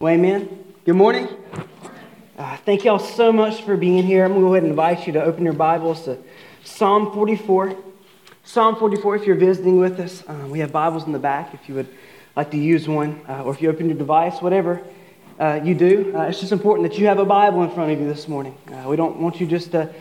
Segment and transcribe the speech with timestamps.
[0.00, 0.64] Well, amen.
[0.84, 1.26] Good morning.
[2.38, 4.24] Uh, thank y'all so much for being here.
[4.24, 6.18] I'm going to go ahead and invite you to open your Bibles to
[6.62, 7.74] Psalm 44.
[8.44, 11.68] Psalm 44, if you're visiting with us, uh, we have Bibles in the back if
[11.68, 11.88] you would
[12.36, 14.80] like to use one, uh, or if you open your device, whatever
[15.40, 16.14] uh, you do.
[16.16, 18.56] Uh, it's just important that you have a Bible in front of you this morning.
[18.68, 19.92] Uh, we don't want you just to,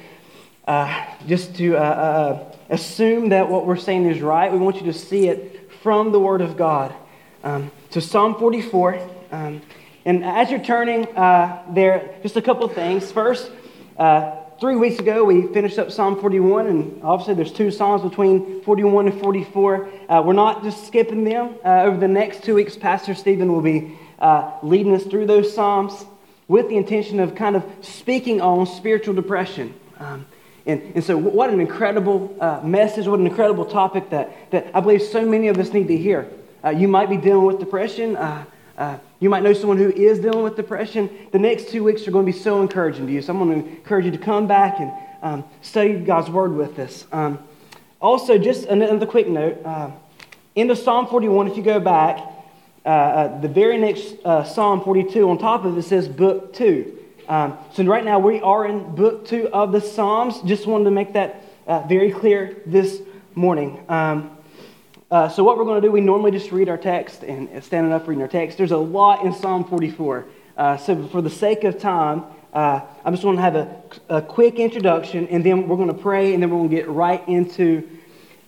[1.26, 1.74] just to
[2.70, 4.52] assume that what we're saying is right.
[4.52, 6.94] We want you to see it from the Word of God.
[7.44, 9.10] Um, to Psalm 44.
[9.32, 9.62] Um,
[10.08, 13.12] and as you're turning uh, there, just a couple things.
[13.12, 13.52] First,
[13.98, 18.62] uh, three weeks ago, we finished up Psalm 41, and obviously there's two Psalms between
[18.62, 19.90] 41 and 44.
[20.08, 21.56] Uh, we're not just skipping them.
[21.62, 25.54] Uh, over the next two weeks, Pastor Stephen will be uh, leading us through those
[25.54, 26.06] Psalms
[26.48, 29.74] with the intention of kind of speaking on spiritual depression.
[30.00, 30.26] Um,
[30.66, 34.80] and, and so, what an incredible uh, message, what an incredible topic that, that I
[34.80, 36.30] believe so many of us need to hear.
[36.74, 38.16] you might be dealing with depression.
[38.16, 38.46] Uh,
[39.20, 41.10] you might know someone who is dealing with depression.
[41.32, 43.22] The next two weeks are going to be so encouraging to you.
[43.22, 44.92] So I'm going to encourage you to come back and
[45.22, 47.08] um, study God's Word with us.
[47.12, 47.40] Um,
[48.00, 49.90] also, just another quick note uh,
[50.54, 52.20] in the Psalm 41, if you go back,
[52.86, 56.98] uh, uh, the very next uh, Psalm 42, on top of it says Book 2.
[57.28, 60.40] Um, so right now we are in Book 2 of the Psalms.
[60.44, 63.02] Just wanted to make that uh, very clear this
[63.36, 63.84] morning.
[63.90, 64.37] Um,
[65.10, 67.94] uh, so, what we're going to do, we normally just read our text and standing
[67.94, 68.58] up reading our text.
[68.58, 70.26] There's a lot in Psalm 44.
[70.58, 74.22] Uh, so, for the sake of time, uh, I just want to have a, a,
[74.22, 77.26] quick introduction, and then we're going to pray, and then we're going to get right
[77.30, 77.88] into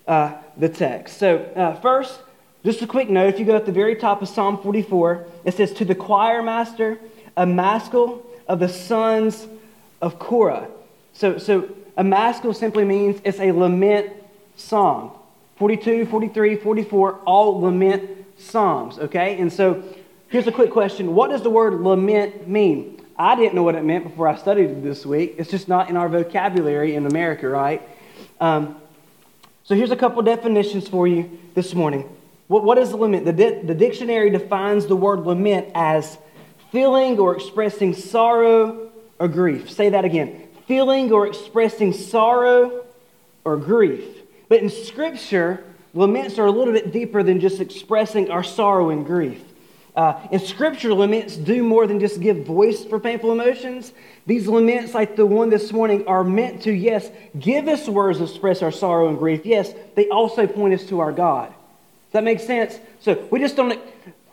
[0.05, 1.17] uh, the text.
[1.17, 2.19] So, uh, first,
[2.65, 5.53] just a quick note if you go at the very top of Psalm 44, it
[5.53, 6.99] says, To the choir master,
[7.37, 9.47] a maskil of the sons
[10.01, 10.67] of Korah.
[11.13, 14.11] So, so a maskil simply means it's a lament
[14.57, 15.18] song.
[15.59, 19.37] 42, 43, 44, all lament psalms, okay?
[19.39, 19.83] And so
[20.29, 23.05] here's a quick question What does the word lament mean?
[23.17, 25.35] I didn't know what it meant before I studied it this week.
[25.37, 27.81] It's just not in our vocabulary in America, right?
[28.39, 28.77] Um,
[29.65, 32.09] so here's a couple definitions for you this morning.
[32.47, 33.25] What, what is lament?
[33.25, 36.17] The, di- the dictionary defines the word lament as
[36.71, 38.89] feeling or expressing sorrow
[39.19, 39.69] or grief.
[39.69, 40.47] Say that again.
[40.65, 42.85] Feeling or expressing sorrow
[43.43, 44.18] or grief.
[44.49, 49.05] But in Scripture, laments are a little bit deeper than just expressing our sorrow and
[49.05, 49.41] grief.
[49.95, 53.93] Uh, in Scripture, laments do more than just give voice for painful emotions.
[54.25, 57.09] These laments, like the one this morning, are meant to, yes,
[57.39, 59.45] give us words to express our sorrow and grief.
[59.45, 61.49] Yes, they also point us to our God.
[61.49, 62.79] Does that make sense?
[63.01, 63.79] So we just don't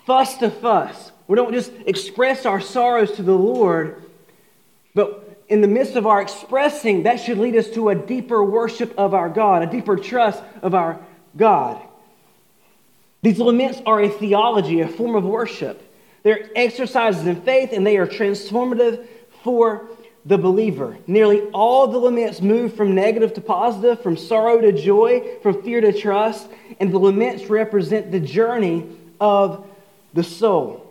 [0.07, 1.13] fuss to fuss.
[1.27, 4.05] We don't just express our sorrows to the Lord,
[4.95, 8.95] but in the midst of our expressing, that should lead us to a deeper worship
[8.99, 10.99] of our God, a deeper trust of our
[11.37, 11.81] God.
[13.23, 15.83] These laments are a theology, a form of worship.
[16.23, 19.07] They're exercises in faith and they are transformative
[19.43, 19.89] for
[20.25, 20.99] the believer.
[21.07, 25.81] Nearly all the laments move from negative to positive, from sorrow to joy, from fear
[25.81, 26.49] to trust,
[26.81, 28.87] and the laments represent the journey
[29.21, 29.65] of
[30.15, 30.86] the soul.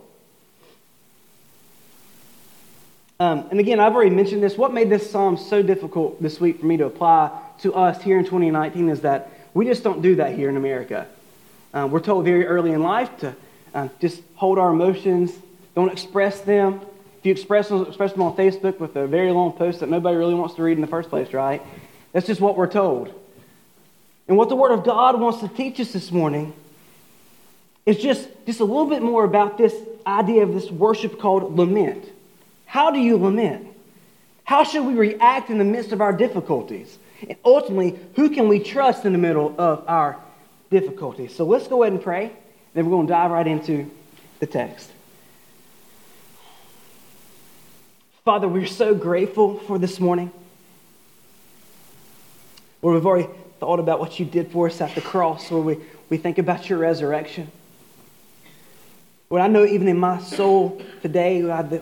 [3.18, 4.58] Um, and again, I've already mentioned this.
[4.58, 8.18] What made this psalm so difficult this week for me to apply to us here
[8.18, 11.06] in 2019 is that we just don't do that here in America.
[11.72, 13.34] Uh, we're told very early in life to
[13.74, 15.32] uh, just hold our emotions,
[15.74, 16.82] don't express them.
[17.18, 20.16] If you express them, express them on Facebook with a very long post that nobody
[20.16, 21.62] really wants to read in the first place, right?
[22.12, 23.14] That's just what we're told.
[24.28, 26.52] And what the Word of God wants to teach us this morning
[27.86, 29.74] is just, just a little bit more about this
[30.06, 32.04] idea of this worship called lament.
[32.66, 33.68] How do you lament?
[34.44, 36.98] How should we react in the midst of our difficulties?
[37.26, 40.18] And ultimately, who can we trust in the middle of our
[40.70, 41.34] difficulties?
[41.34, 42.32] So let's go ahead and pray,
[42.74, 43.90] then we're going to dive right into
[44.40, 44.90] the text.
[48.24, 50.30] Father, we're so grateful for this morning.
[52.82, 53.28] Lord, we've already
[53.60, 56.68] thought about what you did for us at the cross, Lord, we, we think about
[56.68, 57.50] your resurrection.
[59.30, 61.80] Lord, I know even in my soul today, God,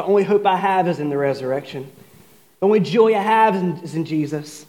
[0.00, 1.86] the only hope I have is in the resurrection.
[2.60, 3.54] The only joy I have
[3.84, 4.64] is in, Jesus.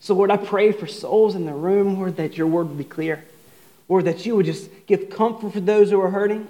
[0.00, 2.82] So, Lord, I pray for souls in the room, Lord, that your word would be
[2.82, 3.24] clear.
[3.88, 6.48] Lord, that you would just give comfort for those who are hurting.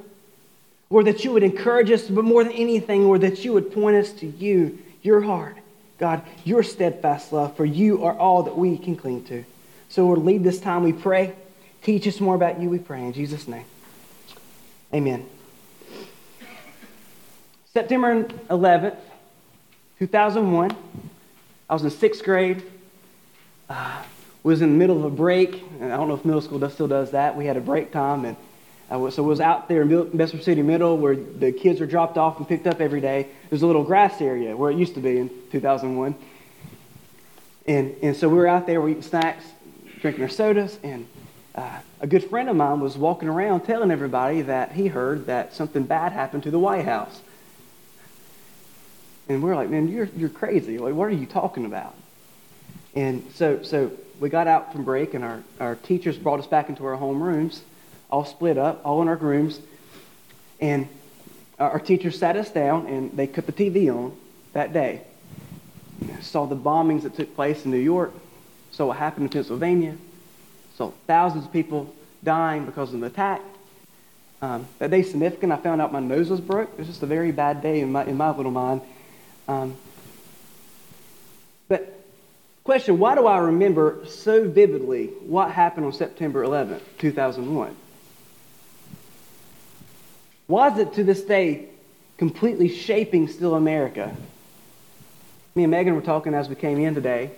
[0.89, 3.97] Lord, that you would encourage us, but more than anything, Lord, that you would point
[3.97, 5.59] us to you, your heart.
[5.99, 9.45] God, your steadfast love, for you are all that we can cling to.
[9.91, 11.35] So, Lord, lead this time, we pray.
[11.83, 13.05] Teach us more about you, we pray.
[13.05, 13.67] In Jesus' name.
[14.95, 15.27] Amen.
[17.75, 18.97] September 11th,
[19.99, 20.77] 2001,
[21.69, 22.63] I was in sixth grade.
[23.69, 24.01] Uh,
[24.45, 25.61] was in the middle of a break.
[25.81, 27.37] and I don't know if middle school still does that.
[27.37, 28.37] We had a break time, and
[28.89, 32.17] Uh, so it was out there in Bessemer City Middle where the kids are dropped
[32.17, 33.27] off and picked up every day.
[33.51, 36.15] There's a little grass area where it used to be in 2001.
[37.67, 39.45] And, and so we were out there, we eating snacks,
[40.01, 41.09] drinking our sodas, and
[41.57, 45.55] uh, a good friend of mine was walking around telling everybody that he heard that
[45.55, 47.21] something bad happened to the White House.
[49.29, 50.79] And we are like, man, you're, you're crazy.
[50.79, 51.95] Like, what are you talking about?
[52.95, 53.91] And so, so
[54.21, 57.23] we got out from break, and our, our teachers brought us back into our home
[57.23, 57.63] rooms,
[58.11, 59.61] all split up, all in our rooms.
[60.61, 60.89] And
[61.59, 64.17] our teachers sat us down, and they cut the TV on
[64.53, 65.03] that day.
[66.21, 68.13] Saw the bombings that took place in New York,
[68.73, 69.97] saw what happened in Pennsylvania,
[70.77, 73.41] saw thousands of people dying because of an attack.
[74.43, 75.53] Um, that day significant.
[75.53, 76.71] I found out my nose was broke.
[76.73, 78.83] It was just a very bad day in my, in my little mind.
[79.49, 79.77] Um,
[81.69, 82.05] but
[82.65, 87.77] Question Why do I remember so vividly what happened on September 11th, 2001?
[90.47, 91.69] Why is it to this day
[92.17, 94.17] completely shaping still America?
[95.55, 97.31] Me and Megan were talking as we came in today.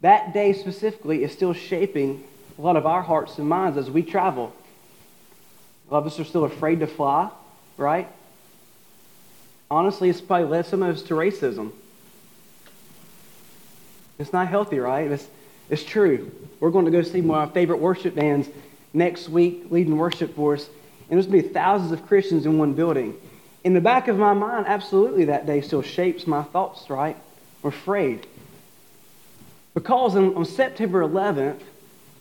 [0.00, 2.24] That day specifically is still shaping
[2.58, 4.54] a lot of our hearts and minds as we travel.
[5.88, 7.30] A lot of us are still afraid to fly,
[7.76, 8.08] right?
[9.70, 11.72] Honestly, it's probably led some of us to racism.
[14.18, 15.10] It's not healthy, right?
[15.10, 15.28] It's,
[15.68, 16.30] it's true.
[16.60, 18.48] We're going to go see one of our favorite worship bands
[18.92, 20.68] next week, leading worship for us.
[21.08, 23.14] And there's going to be thousands of Christians in one building.
[23.64, 27.16] In the back of my mind, absolutely that day still shapes my thoughts, right?
[27.62, 28.26] I'm afraid.
[29.74, 31.60] Because on, on September 11th,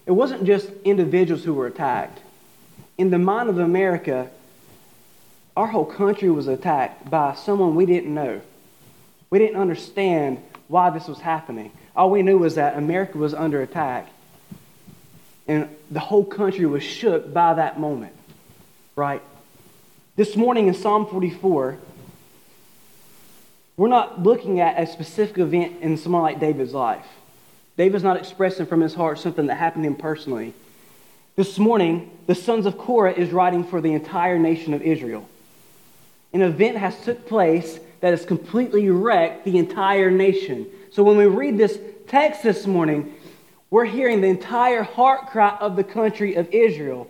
[0.06, 2.20] it wasn't just individuals who were attacked.
[2.98, 4.30] In the mind of America,
[5.58, 8.40] our whole country was attacked by someone we didn't know.
[9.32, 10.38] We didn't understand
[10.68, 11.72] why this was happening.
[11.96, 14.08] All we knew was that America was under attack.
[15.48, 18.14] And the whole country was shook by that moment,
[18.96, 19.24] right?
[20.16, 21.80] This morning in Psalm 44,
[23.78, 27.08] we're not looking at a specific event in someone like David's life.
[27.78, 30.54] David's not expressing from his heart something that happened to him personally.
[31.36, 35.28] This morning, the sons of Korah is writing for the entire nation of Israel.
[36.34, 40.68] An event has took place that has completely wrecked the entire nation.
[40.92, 43.14] So when we read this text this morning,
[43.70, 47.10] we're hearing the entire heart cry of the country of Israel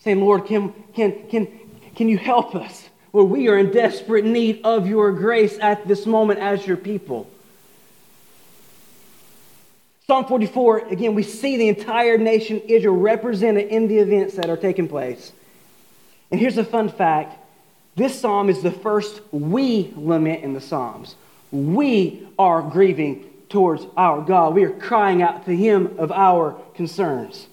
[0.00, 1.48] saying, Lord, can, can, can,
[1.96, 2.88] can you help us?
[3.10, 7.30] Where we are in desperate need of your grace at this moment as your people.
[10.06, 14.56] Psalm 44, again, we see the entire nation Israel represented in the events that are
[14.56, 15.32] taking place.
[16.30, 17.38] And here's a fun fact
[17.96, 21.14] this psalm is the first we lament in the Psalms.
[21.52, 24.54] We are grieving towards our God.
[24.54, 27.46] We are crying out to Him of our concerns.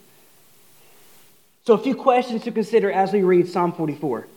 [1.65, 4.27] So, a few questions to consider as we read Psalm 44.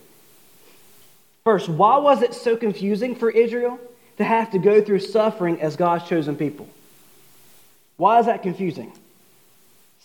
[1.43, 3.79] First, why was it so confusing for Israel
[4.17, 6.69] to have to go through suffering as God's chosen people?
[7.97, 8.91] Why is that confusing?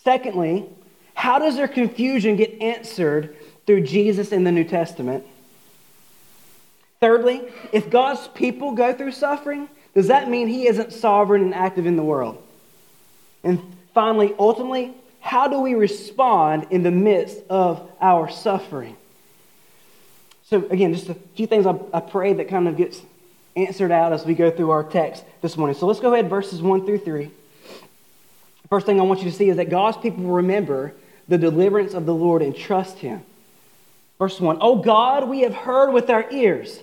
[0.03, 0.65] Secondly,
[1.13, 3.35] how does their confusion get answered
[3.67, 5.25] through Jesus in the New Testament?
[7.01, 11.87] Thirdly, if God's people go through suffering, does that mean he isn't sovereign and active
[11.87, 12.41] in the world?
[13.43, 13.59] And
[13.95, 18.95] finally, ultimately, how do we respond in the midst of our suffering?
[20.43, 23.01] So, again, just a few things I, I pray that kind of gets
[23.55, 25.75] answered out as we go through our text this morning.
[25.75, 27.31] So let's go ahead, verses 1 through 3.
[28.69, 30.93] First thing I want you to see is that God's people remember
[31.27, 33.23] the deliverance of the Lord and trust him.
[34.19, 36.79] Verse 1 Oh God, we have heard with our ears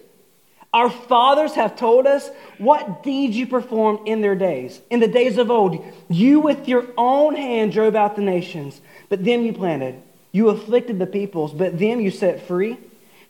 [0.72, 4.80] our fathers have told us what deeds you performed in their days.
[4.90, 9.24] In the days of old, you with your own hand drove out the nations, but
[9.24, 10.02] them you planted.
[10.30, 12.76] You afflicted the peoples, but them you set free.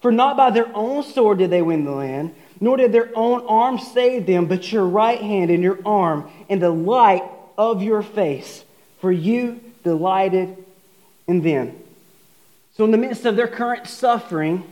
[0.00, 3.46] For not by their own sword did they win the land, nor did their own
[3.46, 7.22] arm save them, but your right hand and your arm and the light
[7.56, 8.64] of your face.
[9.00, 10.56] For you delighted
[11.28, 11.76] in them.
[12.76, 14.64] So, in the midst of their current suffering,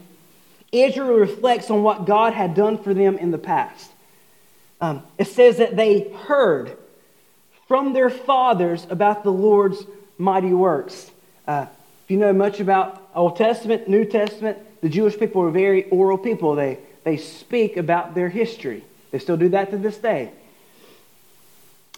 [0.73, 3.91] Israel reflects on what God had done for them in the past.
[4.81, 6.77] Um, it says that they heard
[7.69, 9.85] from their fathers about the Lord's
[10.19, 11.11] mighty works.
[11.47, 11.67] Uh,
[12.05, 16.19] if you know much about Old Testament, New Testament, the Jewish people were very oral
[16.19, 16.55] people.
[16.55, 18.85] They, they speak about their history.
[19.11, 20.31] They still do that to this day.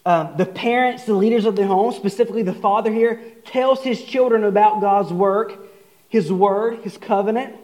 [0.07, 4.45] Um, the parents, the leaders of the home, specifically the father here, tells his children
[4.45, 5.59] about God's work,
[6.09, 7.57] his word, his covenant.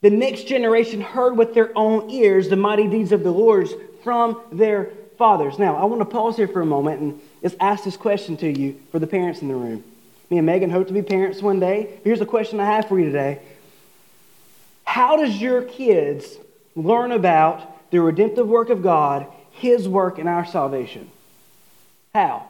[0.00, 3.68] The next generation heard with their own ears the mighty deeds of the Lord
[4.04, 5.58] from their fathers.
[5.58, 8.48] Now, I want to pause here for a moment and just ask this question to
[8.48, 9.82] you for the parents in the room.
[10.30, 11.98] Me and Megan hope to be parents one day.
[12.04, 13.40] Here's a question I have for you today
[14.84, 16.36] How does your kids
[16.76, 21.10] learn about the redemptive work of God, His work in our salvation?
[22.14, 22.48] How?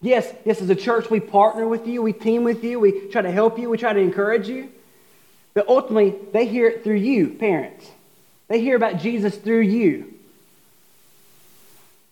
[0.00, 3.22] Yes, yes, as a church, we partner with you, we team with you, we try
[3.22, 4.70] to help you, we try to encourage you.
[5.54, 7.88] But ultimately, they hear it through you, parents.
[8.48, 10.12] They hear about Jesus through you.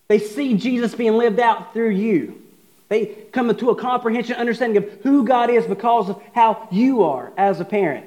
[0.09, 2.41] They see Jesus being lived out through you.
[2.89, 7.33] They come to a comprehension, understanding of who God is because of how you are
[7.37, 8.07] as a parent.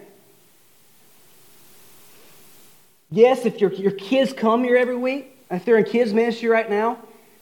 [3.12, 6.70] Yes, if your, your kids come here every week, if they're in kids' ministry right
[6.70, 7.00] now,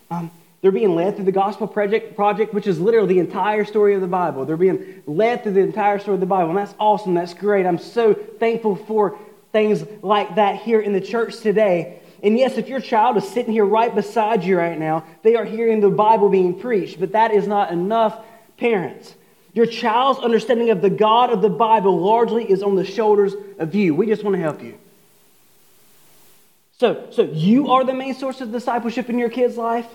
[0.10, 0.32] um,
[0.64, 4.02] they're being led through the Gospel Project, project, which is literally the entire story of
[4.02, 4.46] the Bible.
[4.46, 7.14] They're being led through the entire story of the Bible, and that's awesome.
[7.16, 7.66] That's great.
[7.66, 9.20] I'm so thankful for
[9.52, 12.00] things like that here in the church today.
[12.24, 15.44] And yes, if your child is sitting here right beside you right now, they are
[15.44, 18.18] hearing the Bible being preached, but that is not enough,
[18.56, 19.16] parents.
[19.52, 23.76] Your child's understanding of the God of the Bible largely is on the shoulders of
[23.76, 23.94] you.
[23.94, 24.78] We just want to help you.
[26.78, 29.88] So, so you are the main source of discipleship in your kid's life.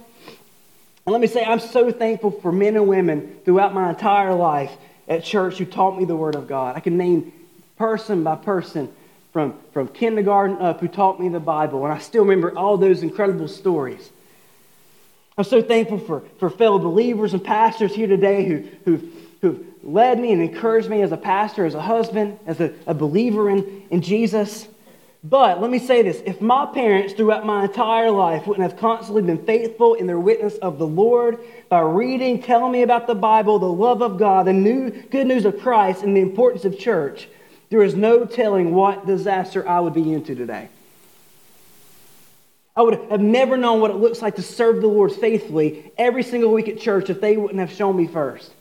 [1.09, 4.71] And let me say, I'm so thankful for men and women throughout my entire life
[5.09, 6.77] at church who taught me the Word of God.
[6.77, 7.33] I can name
[7.79, 8.93] person by person
[9.33, 13.03] from, from kindergarten up who taught me the Bible, and I still remember all those
[13.03, 14.11] incredible stories.
[15.39, 19.09] I'm so thankful for, for fellow believers and pastors here today who, who,
[19.41, 22.93] who've led me and encouraged me as a pastor, as a husband, as a, a
[22.93, 24.69] believer in, in Jesus.
[25.25, 29.23] But let me say this if my parents throughout my entire life wouldn't have constantly
[29.23, 33.59] been faithful in their witness of the Lord by reading, telling me about the Bible,
[33.59, 37.29] the love of God, the new, good news of Christ, and the importance of church,
[37.71, 40.69] there is no telling what disaster I would be into today.
[42.77, 46.23] I would have never known what it looks like to serve the Lord faithfully every
[46.23, 48.53] single week at church if they wouldn't have shown me first.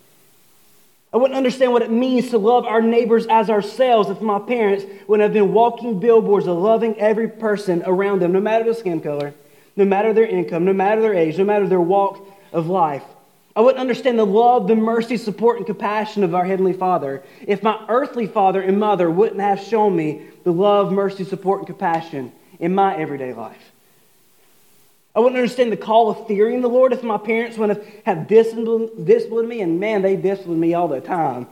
[1.13, 4.85] I wouldn't understand what it means to love our neighbors as ourselves if my parents
[5.07, 8.99] wouldn't have been walking billboards of loving every person around them, no matter their skin
[8.99, 9.33] color,
[9.77, 13.03] no matter their income, no matter their age, no matter their walk of life.
[13.55, 17.63] I wouldn't understand the love, the mercy, support, and compassion of our Heavenly Father if
[17.63, 22.33] my earthly father and mother wouldn't have shown me the love, mercy, support, and compassion
[22.59, 23.71] in my everyday life.
[25.17, 28.27] I wouldn't understand the call of fearing the Lord if my parents would have, have
[28.27, 31.47] disciplined, disciplined me, and man, they disciplined me all the time.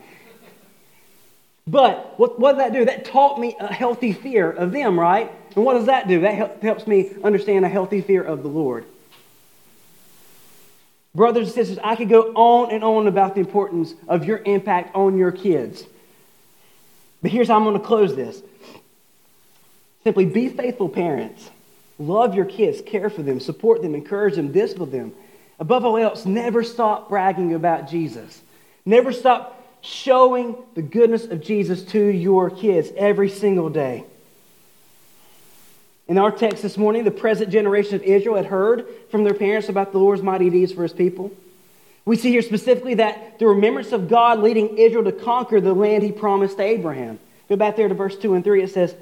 [1.65, 2.85] But what, what did that do?
[2.85, 5.31] That taught me a healthy fear of them, right?
[5.55, 6.19] And what does that do?
[6.19, 8.85] That helps me understand a healthy fear of the Lord.
[11.15, 14.95] Brothers and sisters, I could go on and on about the importance of your impact
[14.95, 15.83] on your kids.
[17.23, 18.43] But here's how I'm going to close this
[20.03, 21.49] simply be faithful parents.
[21.97, 25.13] Love your kids, care for them, support them, encourage them, discipline them.
[25.59, 28.41] Above all else, never stop bragging about Jesus.
[28.85, 34.03] Never stop showing the goodness of Jesus to your kids every single day.
[36.07, 39.69] In our text this morning, the present generation of Israel had heard from their parents
[39.69, 41.31] about the Lord's mighty deeds for his people.
[42.03, 46.03] We see here specifically that the remembrance of God leading Israel to conquer the land
[46.03, 47.19] he promised to Abraham.
[47.49, 48.61] Go back there to verse 2 and 3.
[48.61, 48.93] It says,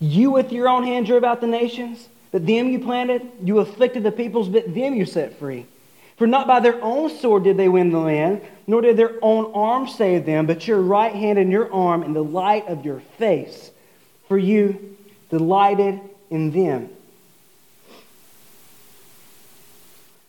[0.00, 4.02] You with your own hand drove out the nations but them you planted, you afflicted
[4.02, 5.66] the peoples, but them you set free.
[6.16, 9.52] For not by their own sword did they win the land, nor did their own
[9.54, 12.98] arm save them, but your right hand and your arm and the light of your
[13.18, 13.70] face.
[14.26, 14.96] For you
[15.30, 16.90] delighted in them.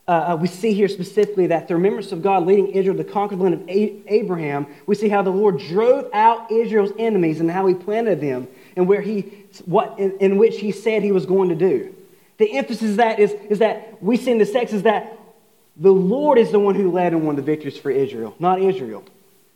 [0.08, 3.36] Uh, uh we see here specifically that the remembrance of God leading Israel to conquer
[3.36, 3.68] the land of
[4.06, 8.48] Abraham, we see how the Lord drove out Israel's enemies and how he planted them
[8.76, 9.22] and where he,
[9.66, 11.96] what, in, in which he said he was going to do.
[12.38, 15.18] The emphasis that is, is that we see in the text is that
[15.78, 19.04] the Lord is the one who led and won the victories for Israel, not Israel.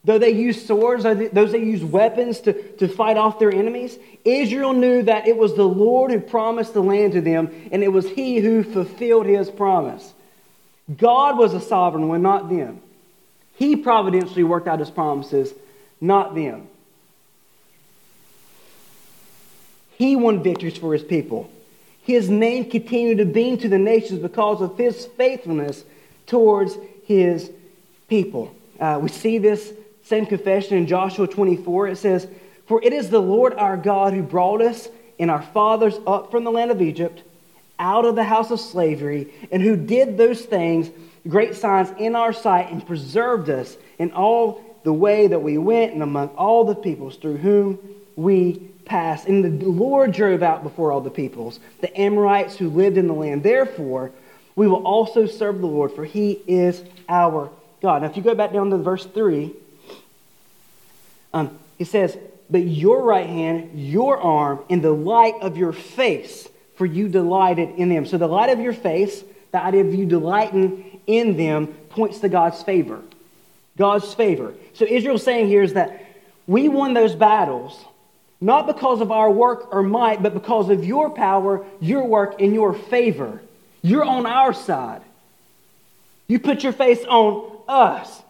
[0.06, 4.74] Though they used swords, those they used weapons to, to fight off their enemies, Israel
[4.74, 8.08] knew that it was the Lord who promised the land to them, and it was
[8.10, 10.14] He who fulfilled His promise.
[10.98, 12.82] God was a sovereign one, not them.
[13.56, 15.54] He providentially worked out His promises,
[16.00, 16.68] not them.
[20.00, 21.52] He won victories for His people
[22.10, 25.84] his name continued to beam to the nations because of his faithfulness
[26.26, 27.52] towards his
[28.08, 28.52] people.
[28.80, 31.90] Uh, we see this same confession in Joshua 24.
[31.90, 32.28] It says,
[32.66, 34.90] For it is the Lord our God who brought us
[35.20, 37.22] and our fathers up from the land of Egypt,
[37.78, 40.90] out of the house of slavery, and who did those things,
[41.28, 45.94] great signs in our sight, and preserved us in all the way that we went
[45.94, 47.78] and among all the peoples through whom
[48.16, 52.98] we passed, and the Lord drove out before all the peoples the Amorites who lived
[52.98, 53.44] in the land.
[53.44, 54.12] Therefore,
[54.56, 57.50] we will also serve the Lord, for he is our
[57.82, 58.02] God.
[58.02, 59.54] Now, if you go back down to verse 3,
[61.34, 62.18] um, he says,
[62.50, 67.76] But your right hand, your arm, and the light of your face, for you delighted
[67.78, 68.06] in them.
[68.06, 72.30] So the light of your face, the idea of you delighting in them, points to
[72.30, 73.02] God's favor.
[73.78, 74.54] God's favor.
[74.74, 76.06] So Israel's saying here is that
[76.48, 77.80] we won those battles
[78.42, 82.54] not because of our work or might, but because of your power, your work, and
[82.54, 83.42] your favor.
[83.82, 85.02] You're on our side.
[86.28, 88.22] You put your face on us.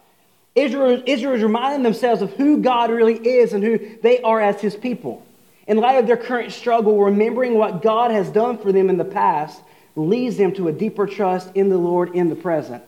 [0.54, 4.60] Israel, Israel is reminding themselves of who God really is and who they are as
[4.60, 5.24] his people.
[5.66, 9.04] In light of their current struggle, remembering what God has done for them in the
[9.04, 9.60] past
[9.94, 12.82] leads them to a deeper trust in the Lord in the present.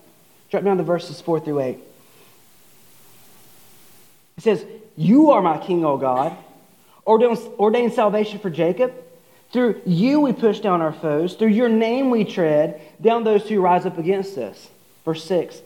[0.51, 1.79] Drop down to verses 4 through 8.
[4.39, 4.65] It says,
[4.97, 6.37] You are my king, O God.
[7.07, 8.93] Ordain, ordain salvation for Jacob.
[9.53, 11.35] Through you we push down our foes.
[11.35, 14.69] Through your name we tread down those who rise up against us.
[15.05, 15.61] Verse 6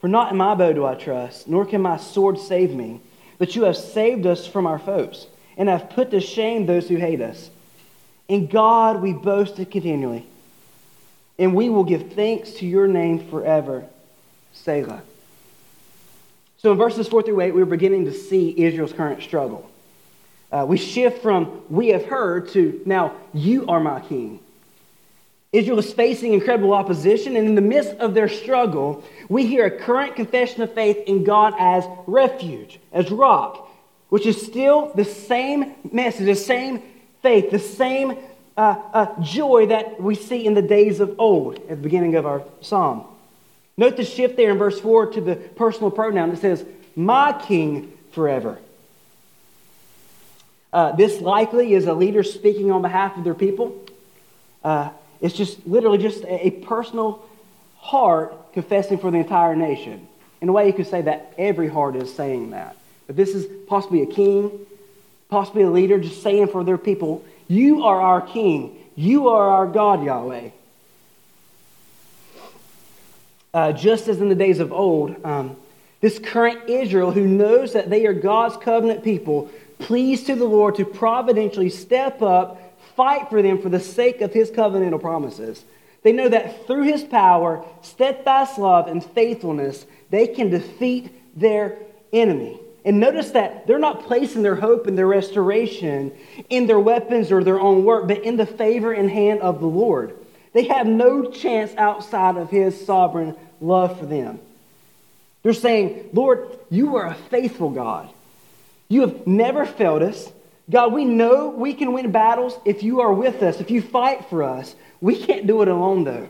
[0.00, 3.00] For not in my bow do I trust, nor can my sword save me,
[3.38, 6.96] but you have saved us from our foes, and have put to shame those who
[6.96, 7.50] hate us.
[8.28, 10.26] In God we boasted continually,
[11.38, 13.84] and we will give thanks to your name forever.
[14.52, 15.02] Selah.
[16.58, 19.68] So in verses 4 through 8, we're beginning to see Israel's current struggle.
[20.52, 24.38] Uh, we shift from we have heard to now you are my king.
[25.52, 29.70] Israel is facing incredible opposition, and in the midst of their struggle, we hear a
[29.70, 33.68] current confession of faith in God as refuge, as rock,
[34.08, 36.82] which is still the same message, the same
[37.20, 38.16] faith, the same
[38.56, 42.26] uh, uh, joy that we see in the days of old at the beginning of
[42.26, 43.04] our psalm.
[43.76, 46.30] Note the shift there in verse 4 to the personal pronoun.
[46.30, 48.58] It says, My king forever.
[50.72, 53.84] Uh, this likely is a leader speaking on behalf of their people.
[54.64, 57.24] Uh, it's just literally just a, personal
[57.76, 60.06] heart confessing for the entire nation.
[60.40, 62.76] In a way, you could say that every heart is saying that.
[63.06, 64.50] But this is possibly a king,
[65.28, 68.78] possibly a leader just saying for their people, You are our king.
[68.96, 70.50] You are our God, Yahweh.
[73.54, 75.56] Uh, just as in the days of old, um,
[76.00, 79.50] this current Israel who knows that they are God's covenant people
[79.82, 82.60] pleased to the Lord to providentially step up,
[82.96, 85.64] fight for them for the sake of his covenantal promises.
[86.02, 91.78] They know that through his power, steadfast love, and faithfulness, they can defeat their
[92.12, 92.58] enemy.
[92.84, 96.12] And notice that they're not placing their hope in their restoration
[96.50, 99.66] in their weapons or their own work, but in the favor and hand of the
[99.66, 100.16] Lord.
[100.52, 104.40] They have no chance outside of his sovereign love for them.
[105.42, 108.12] They're saying, Lord, you are a faithful God.
[108.88, 110.30] You have never failed us.
[110.70, 114.26] God, we know we can win battles if you are with us, if you fight
[114.30, 114.74] for us.
[115.00, 116.28] We can't do it alone, though.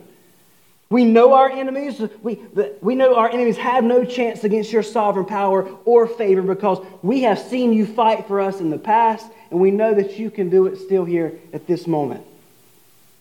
[0.88, 2.02] We know our enemies.
[2.22, 2.38] We,
[2.80, 7.22] we know our enemies have no chance against your sovereign power or favor because we
[7.22, 10.50] have seen you fight for us in the past, and we know that you can
[10.50, 12.26] do it still here at this moment.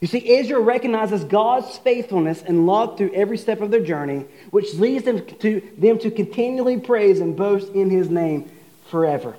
[0.02, 4.74] You see, Israel recognizes God's faithfulness and love through every step of their journey, which
[4.74, 8.52] leads them to, them to continually praise and boast in his name
[8.92, 9.36] forever.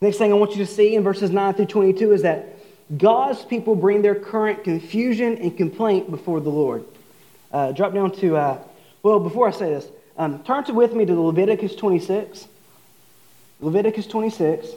[0.00, 2.56] Next thing I want you to see in verses 9 through 22 is that
[2.96, 6.84] God's people bring their current confusion and complaint before the Lord.
[7.52, 8.58] Uh, drop down to, uh,
[9.02, 12.48] well, before I say this, um, turn to with me to Leviticus 26.
[13.60, 14.68] Leviticus 26.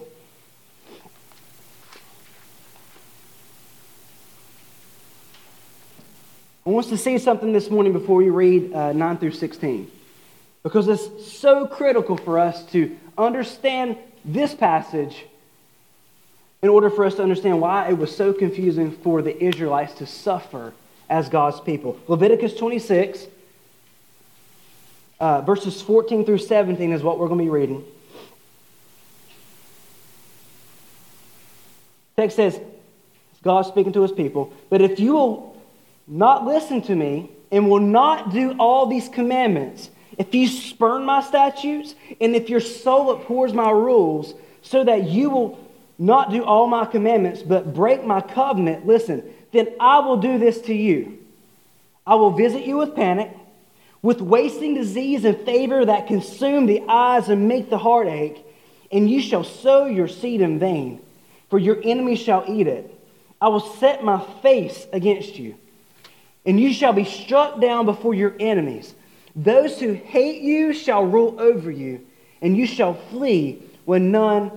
[6.65, 9.89] I want us to see something this morning before we read uh, 9 through 16.
[10.63, 15.25] Because it's so critical for us to understand this passage
[16.61, 20.05] in order for us to understand why it was so confusing for the Israelites to
[20.05, 20.73] suffer
[21.09, 21.99] as God's people.
[22.07, 23.27] Leviticus 26,
[25.19, 27.83] uh, verses 14 through 17 is what we're going to be reading.
[32.21, 32.59] text says,
[33.41, 35.61] God speaking to his people, but if you will
[36.07, 41.21] not listen to me and will not do all these commandments, if you spurn my
[41.21, 45.59] statutes, and if your soul abhors my rules, so that you will
[45.97, 50.61] not do all my commandments, but break my covenant, listen, then I will do this
[50.61, 51.19] to you.
[52.05, 53.31] I will visit you with panic,
[54.01, 58.43] with wasting disease and favor that consume the eyes and make the heart ache,
[58.91, 60.99] and you shall sow your seed in vain,
[61.49, 62.97] for your enemy shall eat it.
[63.39, 65.55] I will set my face against you,
[66.45, 68.93] and you shall be struck down before your enemies.
[69.35, 72.05] Those who hate you shall rule over you,
[72.41, 74.51] and you shall flee when none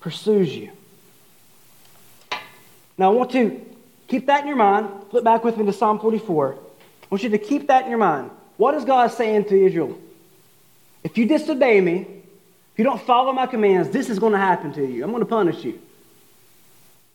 [0.00, 0.70] pursues you.
[2.96, 3.60] Now, I want to
[4.08, 4.88] keep that in your mind.
[5.10, 6.54] Flip back with me to Psalm 44.
[6.54, 8.30] I want you to keep that in your mind.
[8.56, 9.98] What is God saying to Israel?
[11.04, 14.72] if you disobey me, if you don't follow my commands, this is going to happen
[14.72, 15.04] to you.
[15.04, 15.78] I'm going to punish you.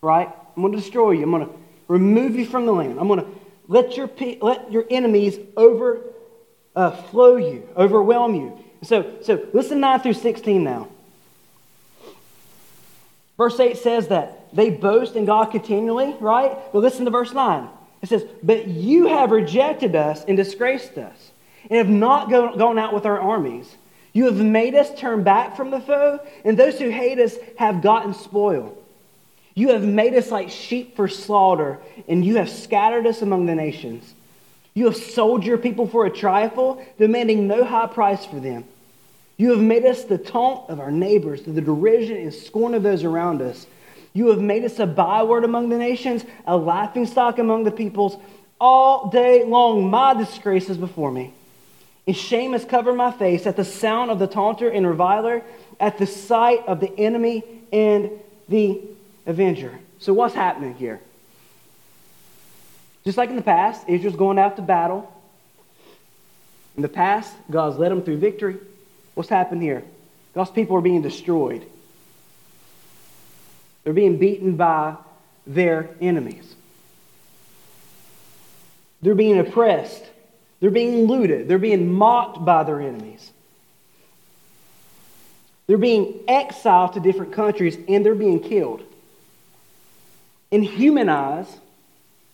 [0.02, 0.30] Right?
[0.56, 1.24] I'm going to destroy you.
[1.24, 1.54] I'm going to
[1.89, 2.98] remove you from the land.
[3.00, 3.28] I'm going to
[3.67, 4.10] let your,
[4.41, 6.09] let your enemies overflow
[6.75, 8.58] uh, flow you, overwhelm you.
[8.84, 10.88] So, so listen 9 through 16 now.
[13.38, 16.58] Verse 8 says that they boast in God continually, right?
[16.71, 17.69] But listen to verse 9.
[18.01, 21.32] It says, But you have rejected us and disgraced us,
[21.69, 23.73] and have not go, gone out with our armies.
[24.13, 27.82] You have made us turn back from the foe, and those who hate us have
[27.82, 28.75] gotten spoil.
[29.55, 33.55] You have made us like sheep for slaughter, and you have scattered us among the
[33.55, 34.13] nations.
[34.73, 38.65] You have sold your people for a trifle, demanding no high price for them.
[39.38, 43.03] You have made us the taunt of our neighbors, the derision and scorn of those
[43.03, 43.67] around us.
[44.13, 48.17] You have made us a byword among the nations, a laughingstock among the peoples.
[48.60, 51.34] All day long, my disgrace is before me.
[52.05, 55.43] And shame has covered my face at the sound of the taunter and reviler,
[55.79, 58.10] at the sight of the enemy and
[58.49, 58.82] the
[59.25, 59.79] avenger.
[59.99, 60.99] So, what's happening here?
[63.05, 65.12] Just like in the past, Israel's going out to battle.
[66.75, 68.57] In the past, God's led them through victory.
[69.15, 69.83] What's happened here?
[70.33, 71.65] God's people are being destroyed.
[73.83, 74.95] They're being beaten by
[75.47, 76.55] their enemies.
[79.01, 80.03] They're being oppressed.
[80.59, 81.47] They're being looted.
[81.47, 83.31] They're being mocked by their enemies.
[85.67, 88.83] They're being exiled to different countries and they're being killed.
[90.51, 91.47] In human eyes,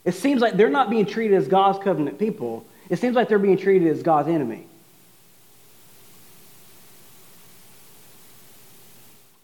[0.05, 2.65] it seems like they're not being treated as God's covenant people.
[2.89, 4.67] It seems like they're being treated as God's enemy.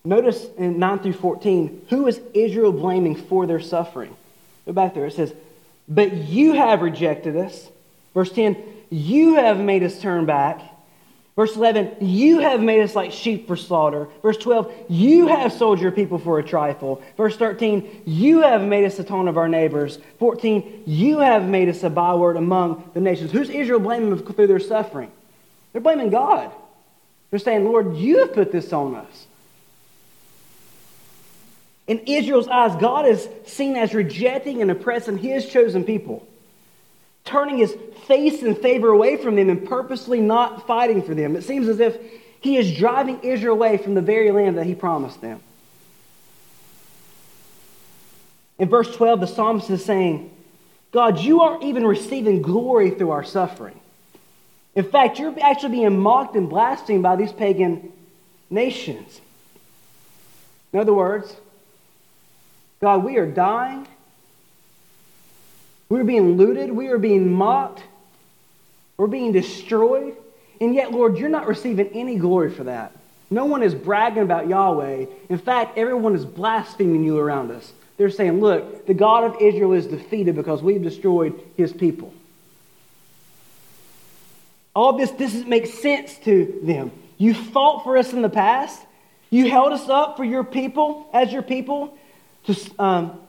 [0.03, 4.15] Notice in 9 through 14, who is Israel blaming for their suffering?
[4.65, 5.05] Go back there.
[5.05, 5.33] It says,
[5.87, 7.67] But you have rejected us.
[8.13, 8.57] Verse 10,
[8.89, 10.61] You have made us turn back.
[11.35, 14.07] Verse 11, you have made us like sheep for slaughter.
[14.21, 17.01] Verse 12, you have sold your people for a trifle.
[17.15, 19.97] Verse 13, you have made us a taunt of our neighbors.
[20.19, 23.31] 14, you have made us a byword among the nations.
[23.31, 25.09] Who's Israel blaming through their suffering?
[25.71, 26.51] They're blaming God.
[27.29, 29.27] They're saying, Lord, you have put this on us.
[31.87, 36.27] In Israel's eyes, God is seen as rejecting and oppressing his chosen people
[37.31, 37.75] turning his
[38.07, 41.35] face and favor away from them and purposely not fighting for them.
[41.35, 41.97] It seems as if
[42.41, 45.39] he is driving Israel away from the very land that he promised them.
[48.59, 50.29] In verse 12, the psalmist is saying,
[50.91, 53.79] God, you aren't even receiving glory through our suffering.
[54.75, 57.91] In fact, you're actually being mocked and blasphemed by these pagan
[58.49, 59.21] nations.
[60.73, 61.35] In other words,
[62.81, 63.87] God, we are dying
[65.91, 66.71] we are being looted.
[66.71, 67.83] We are being mocked.
[68.95, 70.15] We're being destroyed.
[70.61, 72.93] And yet, Lord, you're not receiving any glory for that.
[73.29, 75.07] No one is bragging about Yahweh.
[75.27, 77.73] In fact, everyone is blaspheming you around us.
[77.97, 82.13] They're saying, look, the God of Israel is defeated because we've destroyed his people.
[84.73, 86.91] All this doesn't make sense to them.
[87.17, 88.81] You fought for us in the past.
[89.29, 91.97] You held us up for your people, as your people,
[92.45, 93.19] to, um,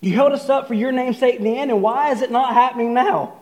[0.00, 2.94] you held us up for your name's sake then, and why is it not happening
[2.94, 3.34] now?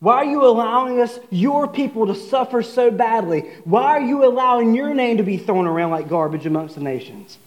[0.00, 3.50] Why are you allowing us, your people, to suffer so badly?
[3.64, 7.38] Why are you allowing your name to be thrown around like garbage amongst the nations?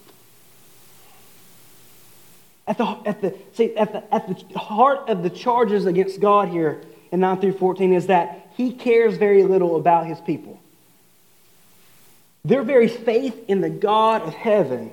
[2.66, 6.48] At the, at the, see, at the, at the heart of the charges against God
[6.48, 6.82] here
[7.12, 10.60] in 9 through 14 is that he cares very little about his people.
[12.44, 14.90] Their very faith in the God of heaven,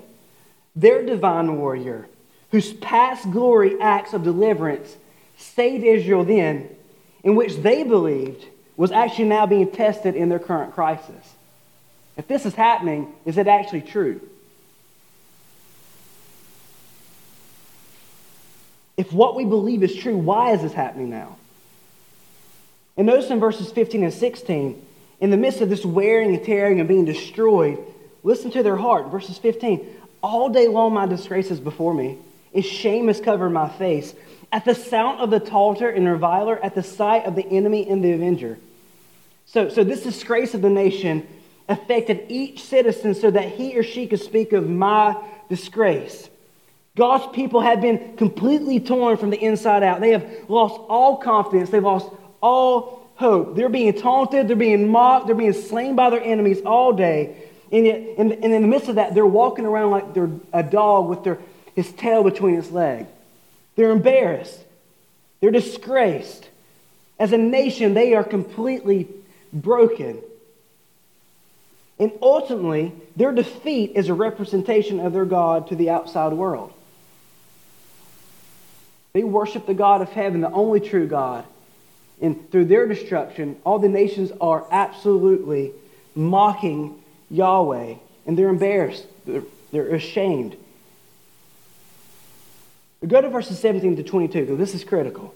[0.76, 2.08] their divine warrior,
[2.56, 4.96] whose past glory acts of deliverance
[5.36, 6.70] saved Israel then,
[7.22, 8.46] in which they believed
[8.78, 11.34] was actually now being tested in their current crisis.
[12.16, 14.22] If this is happening, is it actually true?
[18.96, 21.36] If what we believe is true, why is this happening now?
[22.96, 24.82] And notice in verses 15 and 16,
[25.20, 27.80] in the midst of this wearing and tearing and being destroyed,
[28.24, 29.08] listen to their heart.
[29.08, 29.86] Verses 15,
[30.24, 32.18] all day long my disgrace is before me
[32.56, 34.14] is shame has covered my face.
[34.52, 38.04] At the sound of the taunter and reviler, at the sight of the enemy and
[38.04, 38.58] the avenger.
[39.46, 41.28] So, so this disgrace of the nation
[41.68, 45.16] affected each citizen so that he or she could speak of my
[45.50, 46.30] disgrace.
[46.96, 50.00] God's people have been completely torn from the inside out.
[50.00, 51.70] They have lost all confidence.
[51.70, 52.10] They've lost
[52.42, 53.56] all hope.
[53.56, 54.48] They're being taunted.
[54.48, 55.28] They're being mocked.
[55.28, 57.36] They're being slain by their enemies all day.
[57.72, 60.64] And, yet, and, and in the midst of that, they're walking around like they're a
[60.64, 61.40] dog with their
[61.76, 63.08] his tail between his legs.
[63.76, 64.60] They're embarrassed.
[65.42, 66.50] They're disgraced.
[67.20, 69.08] As a nation, they are completely
[69.54, 70.22] broken.
[72.00, 76.74] And ultimately, their defeat is a representation of their God to the outside world.
[79.14, 81.46] They worship the God of heaven, the only true God.
[82.22, 85.72] And through their destruction, all the nations are absolutely
[86.16, 87.96] mocking Yahweh.
[88.26, 89.06] And they're embarrassed.
[89.26, 90.58] They're, they're ashamed.
[93.08, 95.34] Go to verses 17 to 22, because this is critical.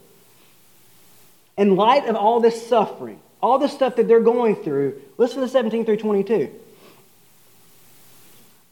[1.57, 5.47] In light of all this suffering, all the stuff that they're going through, listen to
[5.47, 6.49] 17 through 22.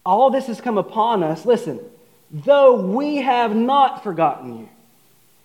[0.06, 1.46] All this has come upon us.
[1.46, 1.80] Listen,
[2.32, 4.70] though we have not forgotten you,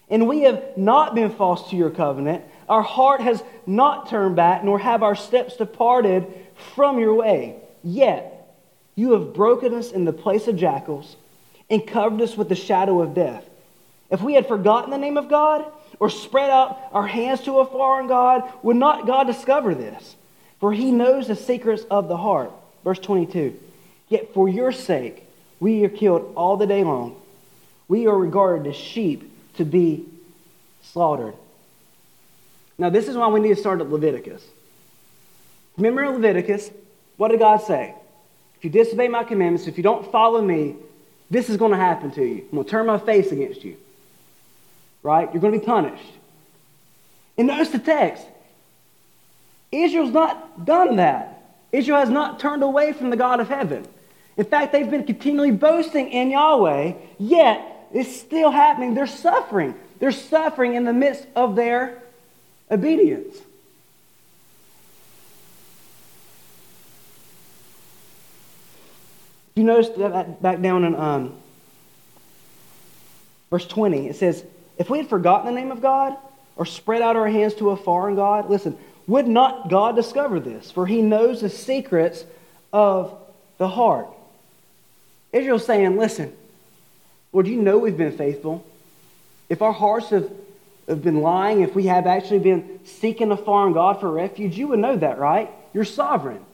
[0.09, 4.63] and we have not been false to your covenant, our heart has not turned back,
[4.63, 6.27] nor have our steps departed
[6.75, 7.57] from your way.
[7.83, 8.57] Yet
[8.95, 11.17] you have broken us in the place of jackals
[11.73, 13.45] and covered us with the shadow of death.
[14.11, 15.65] If we had forgotten the name of God,
[15.99, 20.17] or spread out our hands to a foreign God, would not God discover this?
[20.61, 22.53] For he knows the secrets of the heart.
[22.85, 23.59] Verse 22
[24.09, 25.25] Yet for your sake
[25.61, 27.17] we are killed all the day long.
[27.89, 30.05] We are regarded as sheep to be
[30.83, 31.35] slaughtered.
[32.77, 34.45] Now, this is why we need to start at Leviticus.
[35.77, 36.71] Remember Leviticus?
[37.17, 37.95] What did God say?
[38.57, 40.75] If you disobey my commandments, if you don't follow me,
[41.33, 42.45] this is going to happen to you.
[42.51, 43.77] I'm going to turn my face against you
[45.03, 45.29] right?
[45.33, 46.13] You're going to be punished.
[47.37, 48.25] And notice the text.
[49.71, 51.43] Israel's not done that.
[51.73, 53.87] Israel has not turned away from the God of heaven.
[54.37, 58.95] In fact, they've been continually boasting in Yahweh, yet it's still happening.
[58.95, 59.75] They're suffering.
[59.99, 62.03] They're suffering in the midst of their
[62.71, 63.37] obedience.
[69.55, 71.35] You notice that back down in um,
[73.51, 74.45] verse 20, it says,
[74.79, 76.17] if we had forgotten the name of God
[76.57, 80.71] or spread out our hands to a foreign God, listen, would not God discover this?
[80.71, 82.25] For he knows the secrets
[82.73, 83.19] of
[83.59, 84.09] the heart.
[85.33, 86.33] Israel's saying, listen,
[87.33, 88.65] Lord, you know we've been faithful.
[89.49, 90.31] If our hearts have,
[90.89, 94.69] have been lying, if we have actually been seeking a foreign God for refuge, you
[94.69, 95.51] would know that, right?
[95.75, 96.45] You're sovereign.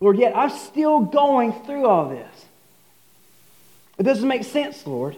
[0.00, 2.46] Lord, yet I'm still going through all this.
[3.98, 5.16] It doesn't make sense, Lord.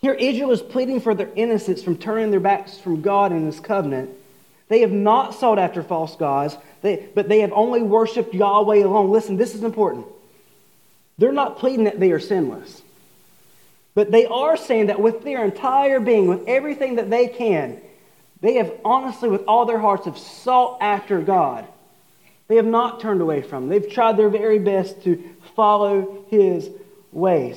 [0.00, 3.60] Here, Israel is pleading for their innocence from turning their backs from God and His
[3.60, 4.10] covenant.
[4.68, 9.10] They have not sought after false gods, they, but they have only worshiped Yahweh alone.
[9.10, 10.06] Listen, this is important.
[11.16, 12.82] They're not pleading that they are sinless,
[13.94, 17.80] but they are saying that with their entire being, with everything that they can,
[18.40, 21.66] they have honestly, with all their hearts, have sought after God.
[22.48, 23.68] They have not turned away from Him.
[23.70, 25.22] They've tried their very best to
[25.54, 26.68] follow His
[27.12, 27.56] ways.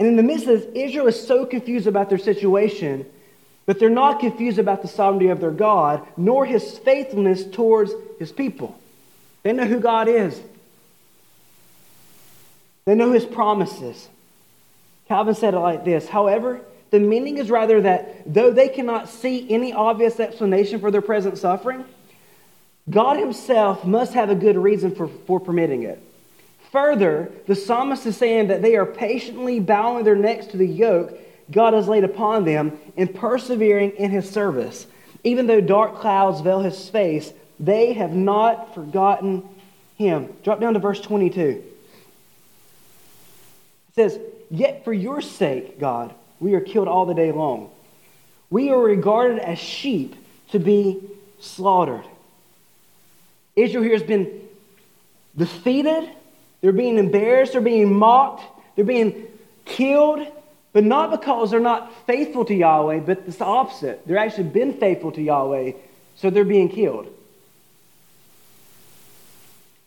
[0.00, 3.04] And in the midst of this, Israel is so confused about their situation,
[3.66, 8.32] but they're not confused about the sovereignty of their God, nor his faithfulness towards his
[8.32, 8.80] people.
[9.42, 10.40] They know who God is,
[12.86, 14.08] they know his promises.
[15.06, 19.50] Calvin said it like this However, the meaning is rather that though they cannot see
[19.50, 21.84] any obvious explanation for their present suffering,
[22.90, 26.02] God himself must have a good reason for, for permitting it.
[26.72, 31.16] Further, the psalmist is saying that they are patiently bowing their necks to the yoke
[31.50, 34.86] God has laid upon them and persevering in his service.
[35.24, 39.46] Even though dark clouds veil his face, they have not forgotten
[39.96, 40.32] him.
[40.44, 41.40] Drop down to verse 22.
[41.40, 41.64] It
[43.94, 44.18] says,
[44.50, 47.70] Yet for your sake, God, we are killed all the day long.
[48.48, 50.16] We are regarded as sheep
[50.52, 51.00] to be
[51.40, 52.04] slaughtered.
[53.62, 54.40] Israel here has been
[55.36, 56.08] defeated
[56.60, 58.42] they're being embarrassed, they're being mocked,
[58.76, 59.26] they're being
[59.64, 60.26] killed,
[60.72, 64.06] but not because they're not faithful to Yahweh, but it's the opposite.
[64.06, 65.72] They're actually been faithful to Yahweh,
[66.16, 67.14] so they're being killed.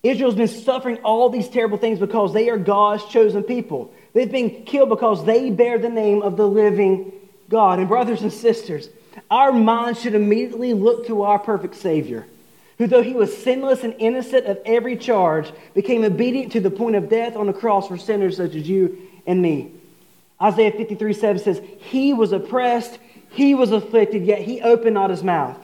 [0.02, 3.94] Israel's been suffering all these terrible things because they are God's chosen people.
[4.14, 7.14] They've been killed because they bear the name of the living
[7.48, 7.80] God.
[7.80, 8.90] And, brothers and sisters,
[9.32, 12.26] our minds should immediately look to our perfect Savior
[12.78, 16.96] who, though he was sinless and innocent of every charge, became obedient to the point
[16.96, 19.72] of death on the cross for sinners such as you and me.
[20.42, 25.24] Isaiah 53 7 says, He was oppressed, he was afflicted, yet he opened not his
[25.24, 25.58] mouth.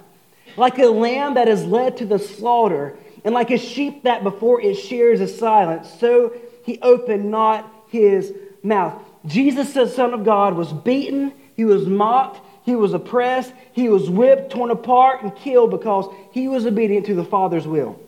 [0.58, 4.62] Like a lamb that is led to the slaughter, and like a sheep that before
[4.62, 9.02] it shears is silent, so he opened not his mouth.
[9.26, 14.10] Jesus, the Son of God, was beaten, he was mocked, he was oppressed, he was
[14.10, 18.00] whipped, torn apart, and killed because he was obedient to the Father's will.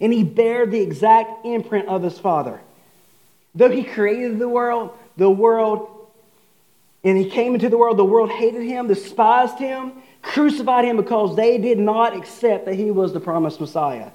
[0.00, 2.60] And he bared the exact imprint of his Father.
[3.54, 5.88] Though he created the world, the world,
[7.02, 9.92] and he came into the world, the world hated him, despised him.
[10.26, 14.10] crucified him because they did not accept that he was the promised Messiah.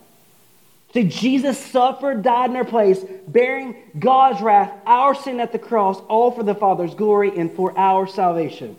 [0.93, 5.99] See, Jesus suffered, died in our place, bearing God's wrath, our sin at the cross,
[6.09, 8.77] all for the Father's glory and for our salvation.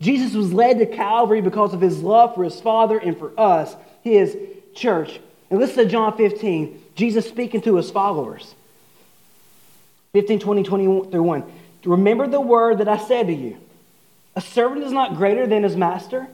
[0.00, 3.74] Jesus was led to Calvary because of his love for his Father and for us,
[4.02, 4.36] his
[4.74, 5.20] church.
[5.50, 8.54] And listen to John 15, Jesus speaking to his followers.
[10.12, 11.44] 15, 20, 20 through 1.
[11.84, 13.56] Remember the word that I said to you.
[14.34, 16.26] A servant is not greater than his master.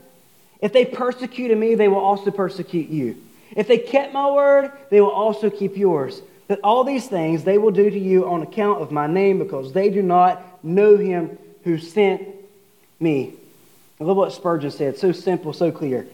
[0.60, 3.16] If they persecuted me, they will also persecute you.
[3.54, 6.22] If they kept my word, they will also keep yours.
[6.48, 9.72] But all these things they will do to you on account of my name because
[9.72, 12.26] they do not know him who sent
[12.98, 13.34] me.
[14.02, 14.98] I love what Spurgeon said.
[14.98, 16.08] So simple, so clear.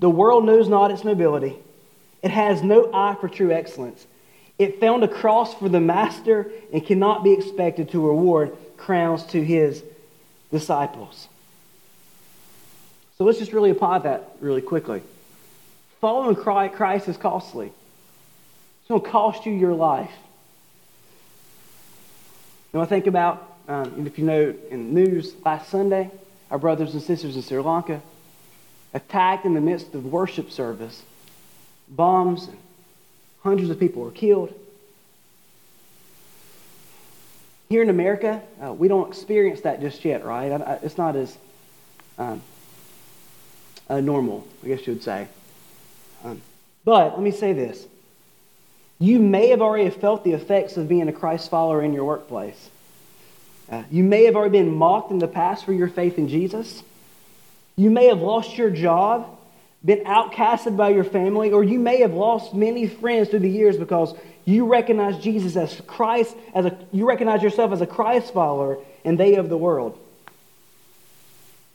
[0.00, 1.56] The world knows not its nobility.
[2.24, 4.04] It has no eye for true excellence.
[4.58, 9.44] It found a cross for the master and cannot be expected to reward crowns to
[9.44, 9.80] his
[10.50, 11.28] disciples.
[13.16, 15.00] So let's just really apply that really quickly.
[16.00, 17.66] Following Christ is costly.
[17.66, 20.10] It's going to cost you your life.
[22.72, 26.10] You know, I think about, um, if you know in the news last Sunday,
[26.50, 28.02] our brothers and sisters in Sri Lanka
[28.92, 31.02] attacked in the midst of worship service.
[31.88, 32.58] Bombs, and
[33.42, 34.52] hundreds of people were killed.
[37.68, 40.50] Here in America, uh, we don't experience that just yet, right?
[40.50, 41.36] I, I, it's not as
[42.18, 42.42] um,
[43.88, 45.28] uh, normal, I guess you would say.
[46.24, 46.42] Um,
[46.84, 47.86] but let me say this.
[48.98, 52.70] You may have already felt the effects of being a Christ follower in your workplace.
[53.70, 56.82] Uh, you may have already been mocked in the past for your faith in Jesus.
[57.76, 59.38] You may have lost your job,
[59.84, 63.76] been outcasted by your family, or you may have lost many friends through the years
[63.76, 68.78] because you recognize Jesus as Christ, as a, you recognize yourself as a Christ follower,
[69.04, 69.98] and they of the world.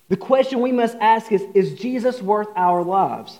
[0.09, 3.39] The question we must ask is Is Jesus worth our lives?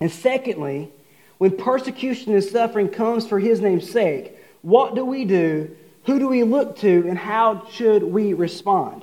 [0.00, 0.90] And secondly,
[1.38, 5.76] when persecution and suffering comes for his name's sake, what do we do?
[6.04, 7.06] Who do we look to?
[7.08, 9.02] And how should we respond?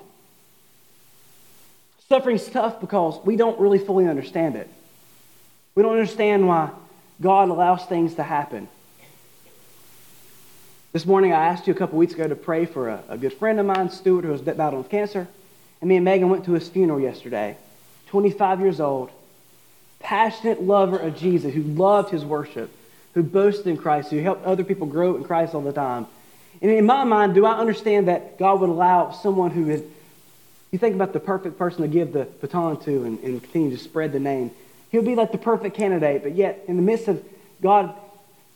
[2.09, 4.69] Suffering's tough because we don't really fully understand it.
[5.73, 6.71] We don't understand why
[7.21, 8.67] God allows things to happen.
[10.93, 13.33] This morning, I asked you a couple weeks ago to pray for a, a good
[13.33, 15.27] friend of mine, Stuart, who was battling with cancer.
[15.81, 17.57] And me and Megan went to his funeral yesterday.
[18.07, 19.11] 25 years old,
[19.99, 22.71] passionate lover of Jesus, who loved his worship,
[23.15, 26.05] who boasted in Christ, who helped other people grow in Christ all the time.
[26.61, 29.81] And in my mind, do I understand that God would allow someone who is,
[30.71, 33.81] you think about the perfect person to give the baton to and, and continue to
[33.81, 34.51] spread the name.
[34.91, 37.23] He would be like the perfect candidate, but yet in the midst of
[37.61, 37.95] God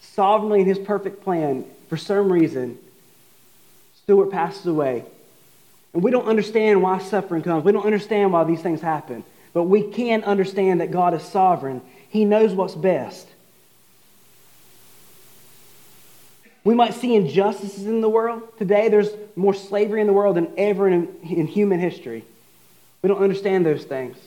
[0.02, 2.78] sovereignly in his perfect plan, for some reason,
[4.04, 5.06] Stuart passes away.
[5.93, 7.63] And we don't understand why suffering comes.
[7.63, 9.24] We don't understand why these things happen.
[9.54, 11.82] But we can understand that God is sovereign.
[12.10, 13.28] He knows what's best.
[16.69, 18.43] We might see injustices in the world.
[18.60, 22.23] Today, there's more slavery in the world than ever in, in human history.
[23.01, 24.17] We don't understand those things.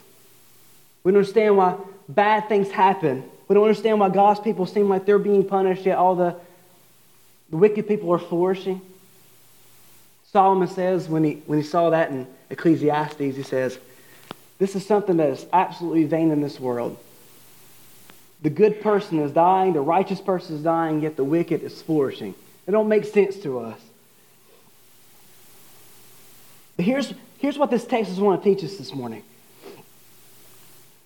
[1.04, 1.76] We don't understand why
[2.08, 3.22] bad things happen.
[3.46, 6.34] We don't understand why God's people seem like they're being punished, yet all the
[7.52, 8.80] the wicked people are flourishing.
[10.32, 13.78] Solomon says when he, when he saw that in Ecclesiastes, he says,
[14.58, 16.98] This is something that is absolutely vain in this world.
[18.42, 22.34] The good person is dying, the righteous person is dying, yet the wicked is flourishing.
[22.66, 23.80] It don't make sense to us.
[26.76, 29.22] But here's, here's what this text is want to teach us this morning.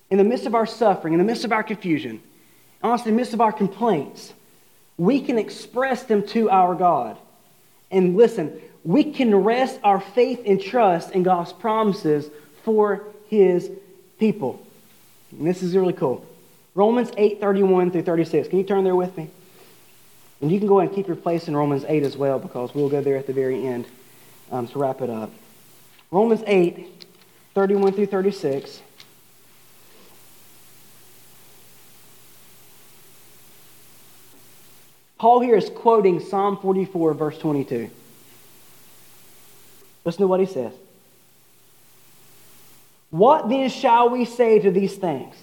[0.09, 2.21] In the midst of our suffering, in the midst of our confusion,
[2.81, 4.33] honestly, in the midst of our complaints,
[4.97, 7.17] we can express them to our God.
[7.91, 12.29] And listen, we can rest our faith and trust in God's promises
[12.63, 13.69] for his
[14.17, 14.65] people.
[15.31, 16.25] And this is really cool.
[16.77, 18.49] Romans 8 31 through 36.
[18.49, 19.27] Can you turn there with me?
[20.41, 22.75] And you can go ahead and keep your place in Romans 8 as well because
[22.75, 23.87] we'll go there at the very end
[24.51, 25.31] um, to wrap it up.
[26.11, 27.05] Romans 8
[27.55, 28.83] 31 through 36.
[35.17, 37.89] Paul here is quoting Psalm 44, verse 22.
[40.05, 40.73] Listen to what he says.
[43.09, 45.35] What then shall we say to these things?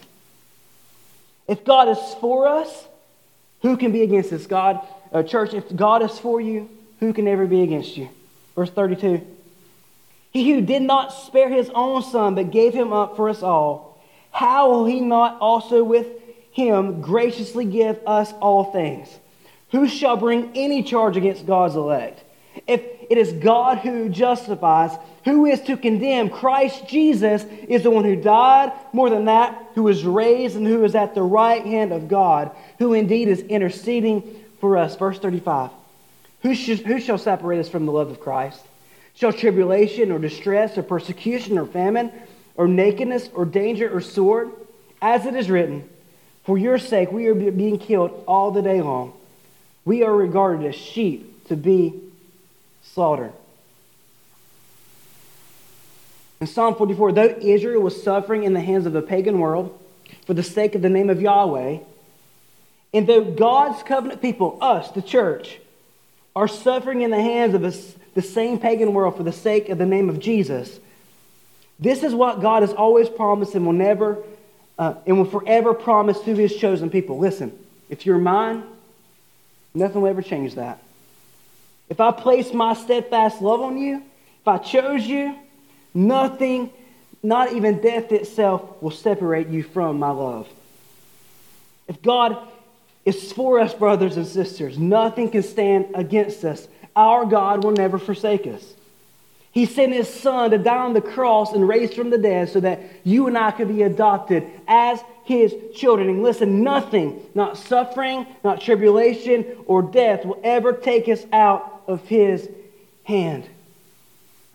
[1.47, 2.87] If God is for us,
[3.63, 4.47] who can be against us?
[4.47, 4.81] God,
[5.13, 6.69] uh, church, if God is for you,
[7.01, 8.09] who can ever be against you?
[8.55, 9.27] Verse 32.
[10.31, 14.03] He who did not spare his own son, but gave him up for us all,
[14.31, 16.09] how will he not also with
[16.51, 19.09] him graciously give us all things?
[19.71, 22.23] Who shall bring any charge against God's elect?
[22.67, 24.93] If it is God who justifies,
[25.25, 26.31] Who is to condemn?
[26.31, 30.85] Christ Jesus is the one who died, more than that, who was raised, and who
[30.85, 34.97] is at the right hand of God, who indeed is interceding for us.
[34.97, 35.71] Verse 35.
[36.43, 38.61] Who, who shall separate us from the love of Christ?
[39.15, 42.13] Shall tribulation or distress or persecution or famine
[42.57, 44.51] or nakedness or danger or sword?
[45.01, 45.89] As it is written,
[46.45, 49.13] For your sake we are being killed all the day long.
[49.85, 51.95] We are regarded as sheep to be
[52.83, 53.33] slaughtered.
[56.45, 59.81] In Psalm 44, though Israel was suffering in the hands of a pagan world
[60.27, 61.79] for the sake of the name of Yahweh,
[62.93, 65.59] and though God's covenant people, us, the church,
[66.37, 69.87] are suffering in the hands of the same pagan world for the sake of the
[69.87, 70.79] name of Jesus,
[71.81, 74.23] this is what God has always promised and will never
[74.79, 77.17] uh, and will forever promise to his chosen people.
[77.19, 78.65] Listen, if you're mine,
[79.73, 80.79] nothing will ever change that.
[81.89, 84.03] If I place my steadfast love on you,
[84.43, 85.39] if I chose you,
[85.95, 86.71] Nothing,
[87.23, 90.49] not even death itself, will separate you from my love.
[91.87, 92.37] If God
[93.05, 96.67] is for us, brothers and sisters, nothing can stand against us.
[96.97, 98.75] Our God will never forsake us.
[99.53, 102.59] He sent his son to die on the cross and raised from the dead so
[102.61, 106.09] that you and I could be adopted as his children.
[106.09, 112.05] And listen, nothing, not suffering, not tribulation, or death will ever take us out of
[112.09, 112.49] his
[113.05, 113.49] hand.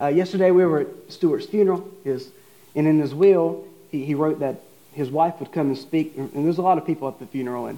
[0.02, 2.30] Uh, yesterday we were at Stuart's funeral, his,
[2.76, 4.62] and in his will, he, he wrote that
[4.94, 6.16] his wife would come and speak.
[6.18, 7.78] And there's a lot of people at the funeral, and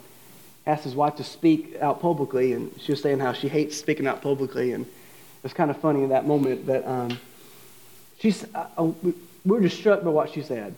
[0.65, 2.53] asked his wife to speak out publicly.
[2.53, 4.74] And she was saying how she hates speaking out publicly.
[4.74, 7.17] And it was kind of funny in that moment that um,
[8.19, 9.13] she's, uh, uh we
[9.45, 10.76] were just struck by what she said.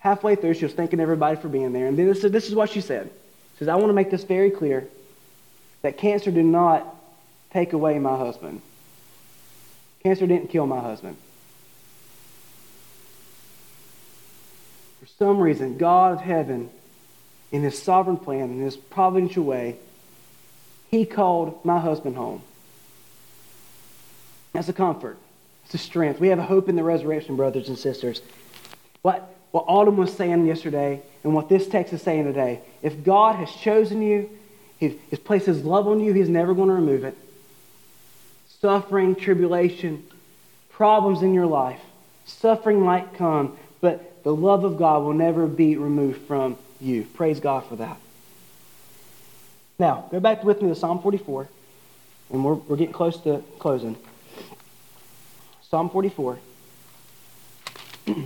[0.00, 1.86] Halfway through, she was thanking everybody for being there.
[1.86, 3.10] And then this, this is what she said.
[3.54, 4.88] She says, I want to make this very clear
[5.82, 6.84] that cancer did not
[7.52, 8.60] take away my husband.
[10.04, 11.16] Cancer didn't kill my husband.
[15.00, 16.68] For some reason, God of heaven,
[17.50, 19.76] in his sovereign plan, in his providential way,
[20.90, 22.42] he called my husband home.
[24.52, 25.16] That's a comfort.
[25.64, 26.20] It's a strength.
[26.20, 28.20] We have a hope in the resurrection, brothers and sisters.
[29.00, 33.36] What, what Autumn was saying yesterday and what this text is saying today, if God
[33.36, 34.28] has chosen you,
[34.76, 37.16] He's placed His love on you, He's never going to remove it
[38.64, 40.02] suffering, tribulation,
[40.70, 41.82] problems in your life.
[42.24, 47.02] Suffering might come, but the love of God will never be removed from you.
[47.12, 47.98] Praise God for that.
[49.78, 51.46] Now, go back with me to Psalm 44,
[52.32, 53.98] and we're, we're getting close to closing.
[55.68, 56.38] Psalm 44.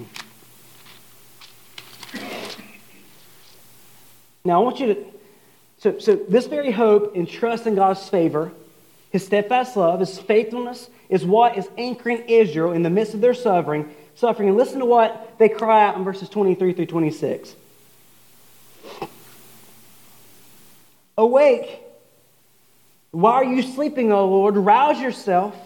[4.44, 5.04] now, I want you to.
[5.78, 8.52] So, so, this very hope and trust in God's favor
[9.10, 13.34] his steadfast love, his faithfulness is what is anchoring Israel in the midst of their
[13.34, 13.94] suffering.
[14.14, 14.48] Suffering.
[14.48, 17.54] And listen to what they cry out in verses 23 through 26.
[21.16, 21.80] Awake.
[23.10, 24.56] Why are you sleeping, O Lord?
[24.56, 25.56] Rouse yourself.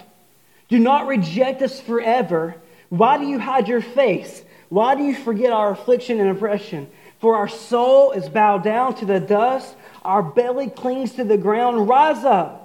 [0.68, 2.55] Do not reject us forever.
[2.90, 4.43] Why do you hide your face?
[4.68, 6.88] Why do you forget our affliction and oppression?
[7.18, 11.88] For our soul is bowed down to the dust, our belly clings to the ground.
[11.88, 12.61] Rise up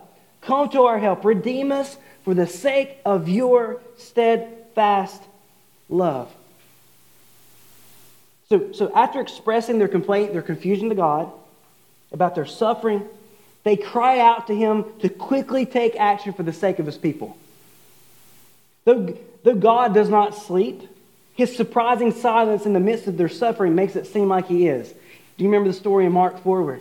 [0.47, 1.25] Come to our help.
[1.25, 5.21] Redeem us for the sake of your steadfast
[5.89, 6.33] love.
[8.47, 11.29] So, so after expressing their complaint, their confusion to God
[12.13, 13.03] about their suffering,
[13.65, 17.35] they cry out to him to quickly take action for the sake of his people.
[18.85, 20.81] Though, though God does not sleep,
[21.33, 24.87] his surprising silence in the midst of their suffering makes it seem like he is.
[24.87, 26.79] Do you remember the story in Mark 4 where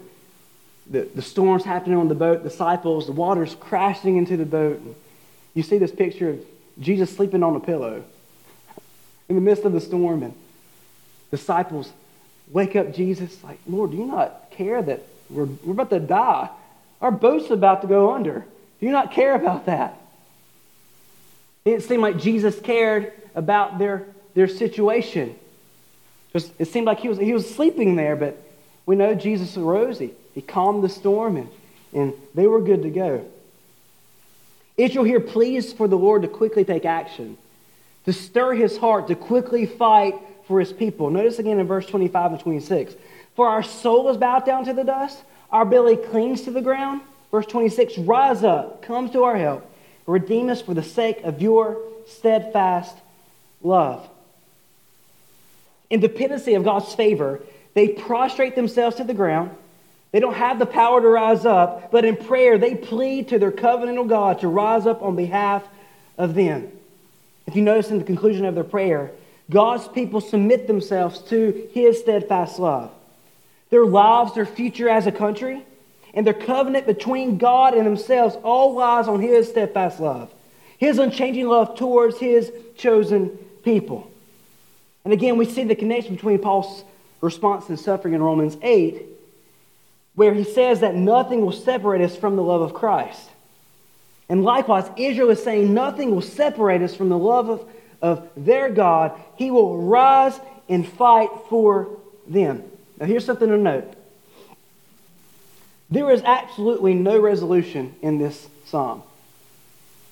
[0.90, 4.80] the, the storms happening on the boat, disciples, the water's crashing into the boat.
[5.54, 6.40] You see this picture of
[6.78, 8.04] Jesus sleeping on a pillow
[9.28, 10.34] in the midst of the storm, and
[11.30, 11.92] disciples
[12.48, 16.48] wake up Jesus, like, Lord, do you not care that we're, we're about to die?
[17.00, 18.46] Our boat's about to go under.
[18.80, 20.00] Do you not care about that?
[21.64, 25.34] It didn't seem like Jesus cared about their, their situation.
[26.32, 28.40] Just, it seemed like he was, he was sleeping there, but
[28.84, 29.98] we know Jesus arose.
[29.98, 31.48] He he calmed the storm, and,
[31.94, 33.24] and they were good to go.
[34.76, 37.38] Israel here pleads for the Lord to quickly take action,
[38.04, 40.14] to stir his heart, to quickly fight
[40.46, 41.08] for his people.
[41.08, 42.94] Notice again in verse 25 and 26.
[43.34, 47.00] For our soul is bowed down to the dust, our belly clings to the ground.
[47.30, 49.66] Verse 26 Rise up, come to our help,
[50.06, 52.94] redeem us for the sake of your steadfast
[53.62, 54.06] love.
[55.88, 57.40] In dependency of God's favor,
[57.72, 59.56] they prostrate themselves to the ground
[60.12, 63.52] they don't have the power to rise up, but in prayer, they plead to their
[63.52, 65.64] covenantal God to rise up on behalf
[66.16, 66.70] of them.
[67.46, 69.12] if you notice in the conclusion of their prayer,
[69.50, 72.90] God's people submit themselves to his steadfast love.
[73.70, 75.64] Their lives, their future as a country,
[76.14, 80.32] and their covenant between God and themselves all lies on his steadfast love,
[80.78, 83.28] his unchanging love towards his chosen
[83.62, 84.10] people.
[85.04, 86.84] And again, we see the connection between Paul's
[87.20, 89.02] response and suffering in Romans 8,
[90.16, 93.28] where he says that nothing will separate us from the love of Christ.
[94.28, 97.68] And likewise, Israel is saying nothing will separate us from the love of,
[98.02, 99.12] of their God.
[99.36, 101.88] He will rise and fight for
[102.26, 102.64] them.
[102.98, 103.92] Now, here's something to note
[105.88, 109.04] there is absolutely no resolution in this psalm.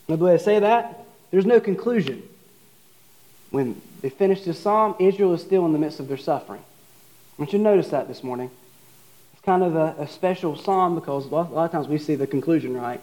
[0.07, 2.22] Another way to say that, there's no conclusion.
[3.50, 6.61] When they finish this psalm, Israel is still in the midst of their suffering.
[6.61, 8.50] I want you to notice that this morning.
[9.45, 12.14] Kind of a, a special psalm because a lot, a lot of times we see
[12.14, 13.01] the conclusion right.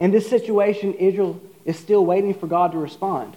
[0.00, 3.34] In this situation, Israel is still waiting for God to respond.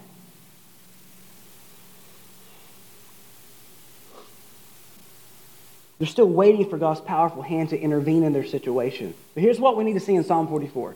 [6.01, 9.13] They're still waiting for God's powerful hand to intervene in their situation.
[9.35, 10.95] But here's what we need to see in Psalm 44.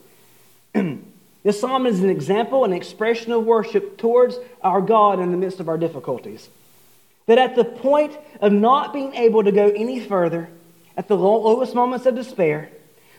[1.44, 5.60] this psalm is an example, an expression of worship towards our God in the midst
[5.60, 6.50] of our difficulties.
[7.28, 10.50] That at the point of not being able to go any further,
[10.98, 12.70] at the lowest moments of despair,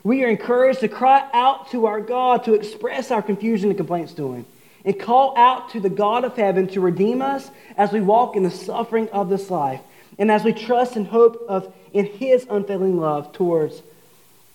[0.03, 4.13] we are encouraged to cry out to our God to express our confusion and complaints
[4.15, 4.47] to Him
[4.85, 8.45] and call out to the God of heaven to redeem us as we walk in
[8.45, 9.81] the suffering of this life
[10.19, 13.83] and as we trust and hope of in His unfailing love towards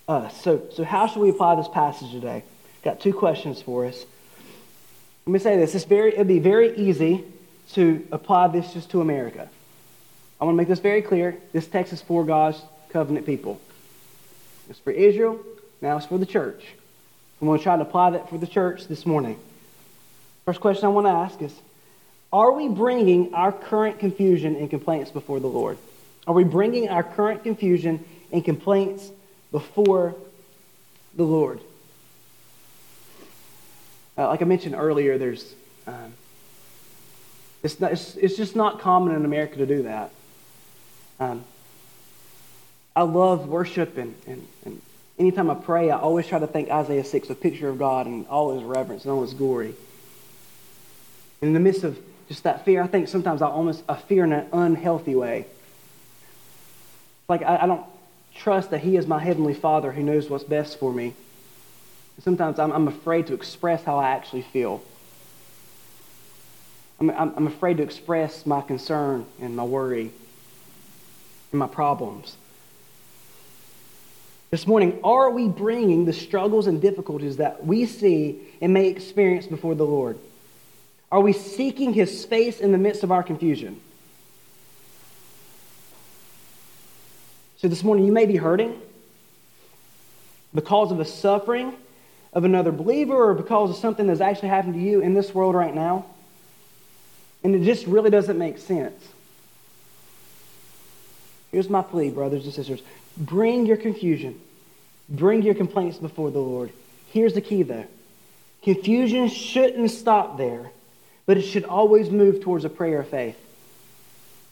[0.08, 0.40] us.
[0.42, 2.44] So, so how should we apply this passage today?
[2.82, 4.04] Got two questions for us.
[5.26, 7.24] Let me say this: it's very, it'd be very easy
[7.74, 9.48] to apply this just to America.
[10.40, 11.36] I want to make this very clear.
[11.52, 12.60] This text is for God's
[12.92, 13.60] covenant people.
[14.70, 15.40] It's for Israel,
[15.80, 16.64] now it's for the church.
[17.40, 19.38] I'm going to try to apply that for the church this morning.
[20.44, 21.52] First question I want to ask is
[22.32, 25.78] Are we bringing our current confusion and complaints before the Lord?
[26.26, 29.10] Are we bringing our current confusion and complaints
[29.50, 30.14] before
[31.16, 31.60] the Lord?
[34.16, 35.54] Uh, like I mentioned earlier, there's
[35.86, 36.12] um,
[37.62, 40.10] it's, not, it's, it's, just not common in America to do that.
[41.18, 41.44] Um,
[42.94, 44.82] I love worship, and, and, and
[45.18, 48.26] anytime I pray, I always try to think Isaiah 6, a picture of God and
[48.26, 49.74] all his reverence and all his glory.
[51.40, 54.24] And in the midst of just that fear, I think sometimes I almost I fear
[54.24, 55.46] in an unhealthy way.
[57.28, 57.84] Like I, I don't
[58.34, 61.14] trust that he is my heavenly father who knows what's best for me.
[62.20, 64.82] Sometimes I'm, I'm afraid to express how I actually feel.
[67.00, 70.12] I'm, I'm, I'm afraid to express my concern and my worry
[71.50, 72.36] and my problems.
[74.52, 79.46] This morning, are we bringing the struggles and difficulties that we see and may experience
[79.46, 80.18] before the Lord?
[81.10, 83.80] Are we seeking his face in the midst of our confusion?
[87.56, 88.78] So this morning, you may be hurting
[90.54, 91.74] because of the suffering
[92.34, 95.54] of another believer or because of something that's actually happened to you in this world
[95.54, 96.04] right now.
[97.42, 99.02] And it just really doesn't make sense.
[101.50, 102.82] Here's my plea, brothers and sisters
[103.16, 104.40] Bring your confusion,
[105.08, 106.72] bring your complaints before the Lord.
[107.12, 107.86] Here's the key, though
[108.62, 110.70] confusion shouldn't stop there,
[111.26, 113.36] but it should always move towards a prayer of faith.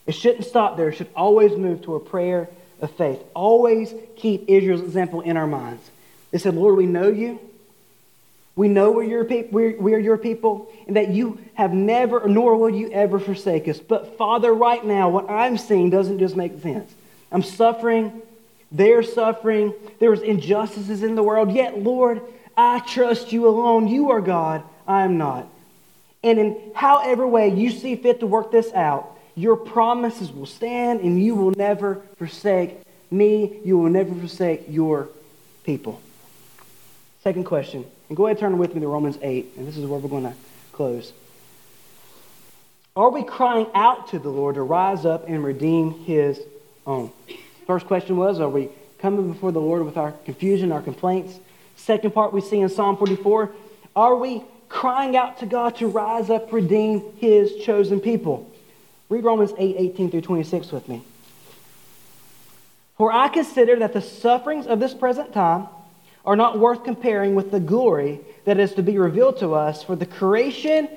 [0.07, 2.49] It shouldn't stop there, it should always move to a prayer
[2.81, 3.21] of faith.
[3.35, 5.89] Always keep Israel's example in our minds.
[6.31, 7.39] They said, Lord, we know you.
[8.57, 12.57] We know we're your, pe- we're, we're your people and that you have never, nor
[12.57, 13.79] will you ever forsake us.
[13.79, 16.93] But Father, right now, what I'm seeing doesn't just make sense.
[17.31, 18.21] I'm suffering
[18.73, 19.75] they're suffering.
[19.99, 21.53] There's injustices in the world.
[21.53, 22.23] Yet, Lord,
[22.57, 23.89] I trust you alone.
[23.89, 24.63] You are God.
[24.87, 25.49] I am not.
[26.23, 31.01] And in however way you see fit to work this out, your promises will stand
[31.01, 33.61] and you will never forsake me.
[33.65, 35.09] You will never forsake your
[35.65, 36.01] people.
[37.23, 37.85] Second question.
[38.09, 39.53] And go ahead and turn with me to Romans 8.
[39.57, 40.35] And this is where we're going to
[40.73, 41.13] close.
[42.97, 46.41] Are we crying out to the Lord to rise up and redeem his
[46.87, 47.13] own?
[47.71, 48.69] First question was Are we
[48.99, 51.39] coming before the Lord with our confusion, our complaints?
[51.77, 53.49] Second part we see in Psalm 44
[53.95, 58.51] Are we crying out to God to rise up, redeem his chosen people?
[59.09, 61.05] Read Romans 8 18 through 26 with me.
[62.97, 65.69] For I consider that the sufferings of this present time
[66.25, 69.95] are not worth comparing with the glory that is to be revealed to us, for
[69.95, 70.89] the creation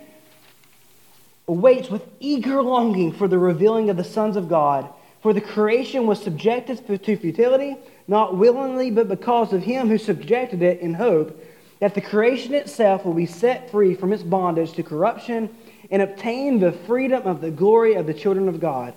[1.47, 4.89] awaits with eager longing for the revealing of the sons of God.
[5.23, 7.77] For the creation was subjected to futility,
[8.09, 11.41] not willingly, but because of him who subjected it in hope,
[11.79, 15.49] that the creation itself will be set free from its bondage to corruption
[15.89, 18.93] and obtain the freedom of the glory of the children of God.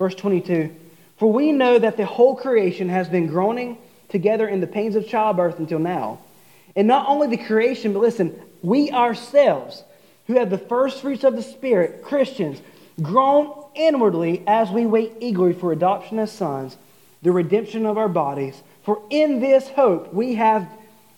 [0.00, 0.74] Verse 22
[1.18, 5.06] For we know that the whole creation has been groaning together in the pains of
[5.06, 6.18] childbirth until now.
[6.74, 9.84] And not only the creation, but listen, we ourselves,
[10.26, 12.60] who have the first fruits of the Spirit, Christians,
[13.00, 16.76] groan inwardly as we wait eagerly for adoption as sons,
[17.22, 18.62] the redemption of our bodies.
[18.84, 20.68] For in this hope we have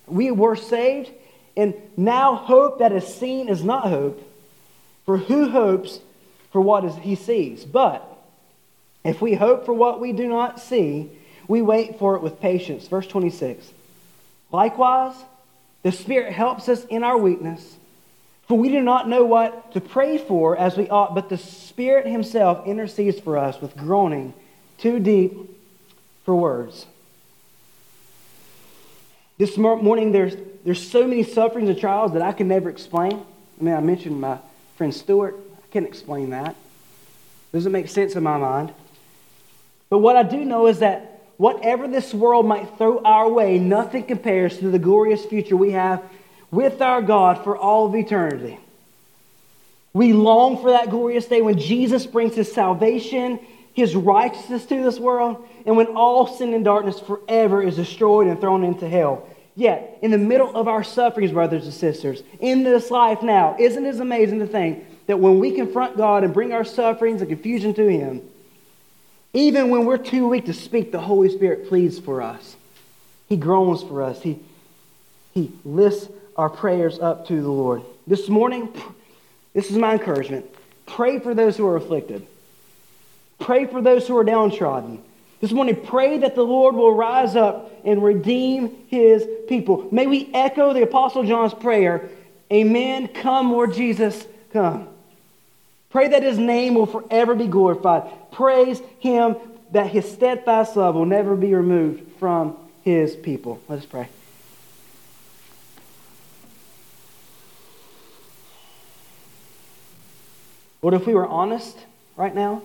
[0.07, 1.11] we were saved,
[1.57, 4.21] and now hope that is seen is not hope.
[5.07, 6.01] For who hopes
[6.51, 7.65] for what is, he sees?
[7.65, 8.07] But
[9.03, 11.11] if we hope for what we do not see,
[11.49, 12.87] we wait for it with patience.
[12.87, 13.71] Verse 26.
[14.51, 15.15] Likewise,
[15.83, 17.77] the Spirit helps us in our weakness.
[18.47, 22.07] For we do not know what to pray for as we ought, but the Spirit
[22.07, 24.35] Himself intercedes for us with groaning
[24.77, 25.33] too deep
[26.25, 26.87] for words.
[29.39, 33.25] This morning, there's, there's so many sufferings and trials that I can never explain.
[33.61, 34.39] I mean, I mentioned my
[34.77, 35.37] friend Stuart.
[35.57, 36.55] I can't explain that.
[37.53, 38.73] Doesn't make sense in my mind.
[39.89, 44.05] But what I do know is that whatever this world might throw our way, nothing
[44.05, 46.03] compares to the glorious future we have
[46.55, 48.59] with our God for all of eternity.
[49.93, 53.39] We long for that glorious day when Jesus brings his salvation,
[53.75, 58.41] his righteousness to this world, and when all sin and darkness forever is destroyed and
[58.41, 59.29] thrown into hell.
[59.57, 63.87] Yet, in the middle of our sufferings, brothers and sisters, in this life now, isn't
[63.87, 67.73] it amazing to think that when we confront God and bring our sufferings and confusion
[67.75, 68.23] to Him,
[69.33, 72.57] even when we're too weak to speak, the Holy Spirit pleads for us.
[73.29, 74.21] He groans for us.
[74.23, 74.41] He,
[75.33, 77.83] he lifts our prayers up to the Lord.
[78.07, 78.73] This morning,
[79.53, 80.47] this is my encouragement.
[80.87, 82.27] Pray for those who are afflicted.
[83.39, 85.03] Pray for those who are downtrodden.
[85.41, 89.89] This morning, pray that the Lord will rise up and redeem his people.
[89.91, 92.09] May we echo the Apostle John's prayer
[92.53, 93.09] Amen.
[93.09, 94.89] Come, Lord Jesus, come.
[95.91, 98.03] Pray that his name will forever be glorified.
[98.33, 99.37] Praise him
[99.73, 103.61] that his steadfast love will never be removed from his people.
[103.69, 104.09] Let us pray.
[110.85, 111.77] Lord, if we were honest
[112.17, 112.63] right now,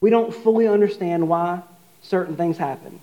[0.00, 1.62] We don't fully understand why
[2.02, 3.00] certain things happen.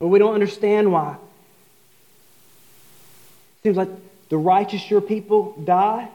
[0.00, 1.12] Or we don't understand why.
[3.58, 3.90] It seems like
[4.28, 6.08] the righteous, your people, die.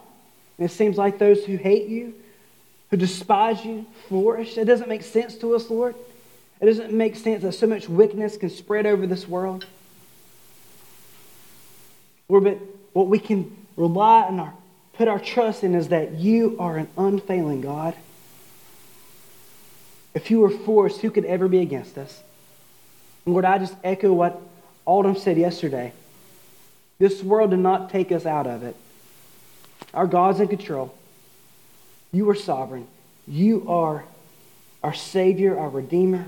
[0.58, 2.14] And it seems like those who hate you,
[2.92, 4.58] who despise you, flourish.
[4.58, 5.96] It doesn't make sense to us, Lord.
[6.60, 9.66] It doesn't make sense that so much wickedness can spread over this world.
[12.30, 12.60] Lord, but
[12.94, 14.54] what we can rely on our
[15.00, 17.96] put our trust in is that you are an unfailing God.
[20.14, 22.22] If you were for us, who could ever be against us?
[23.26, 24.42] And Lord, I just echo what
[24.86, 25.94] Alden said yesterday.
[26.98, 28.76] This world did not take us out of it.
[29.94, 30.94] Our God's in control.
[32.12, 32.86] You are sovereign.
[33.26, 34.04] You are
[34.84, 36.26] our Savior, our Redeemer,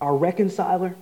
[0.00, 0.94] our reconciler.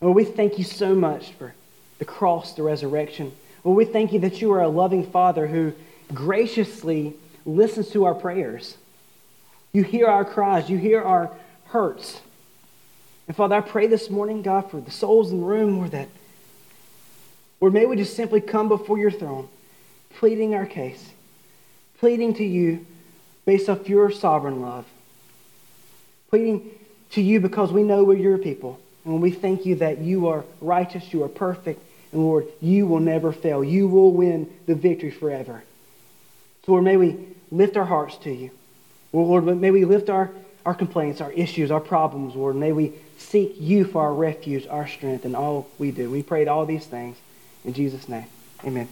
[0.00, 1.52] Lord, we thank you so much for
[1.98, 3.32] the cross, the resurrection.
[3.62, 5.72] Well, we thank you that you are a loving Father who
[6.14, 8.76] graciously listens to our prayers.
[9.72, 11.30] You hear our cries, you hear our
[11.66, 12.20] hurts.
[13.26, 16.08] And Father, I pray this morning, God, for the souls in the room, Lord, that,
[17.60, 19.48] or may we just simply come before your throne,
[20.16, 21.10] pleading our case,
[21.98, 22.86] pleading to you
[23.44, 24.86] based off your sovereign love,
[26.30, 26.70] pleading
[27.10, 28.80] to you because we know we're your people.
[29.04, 31.82] And we thank you that you are righteous, you are perfect,
[32.12, 33.62] and Lord, you will never fail.
[33.62, 35.62] You will win the victory forever.
[36.64, 37.16] So, Lord, may we
[37.50, 38.50] lift our hearts to you.
[39.12, 40.30] Lord, may we lift our,
[40.66, 42.56] our complaints, our issues, our problems, Lord.
[42.56, 46.10] May we seek you for our refuge, our strength, and all we do.
[46.10, 47.16] We prayed all these things
[47.64, 48.26] in Jesus' name.
[48.64, 48.88] Amen.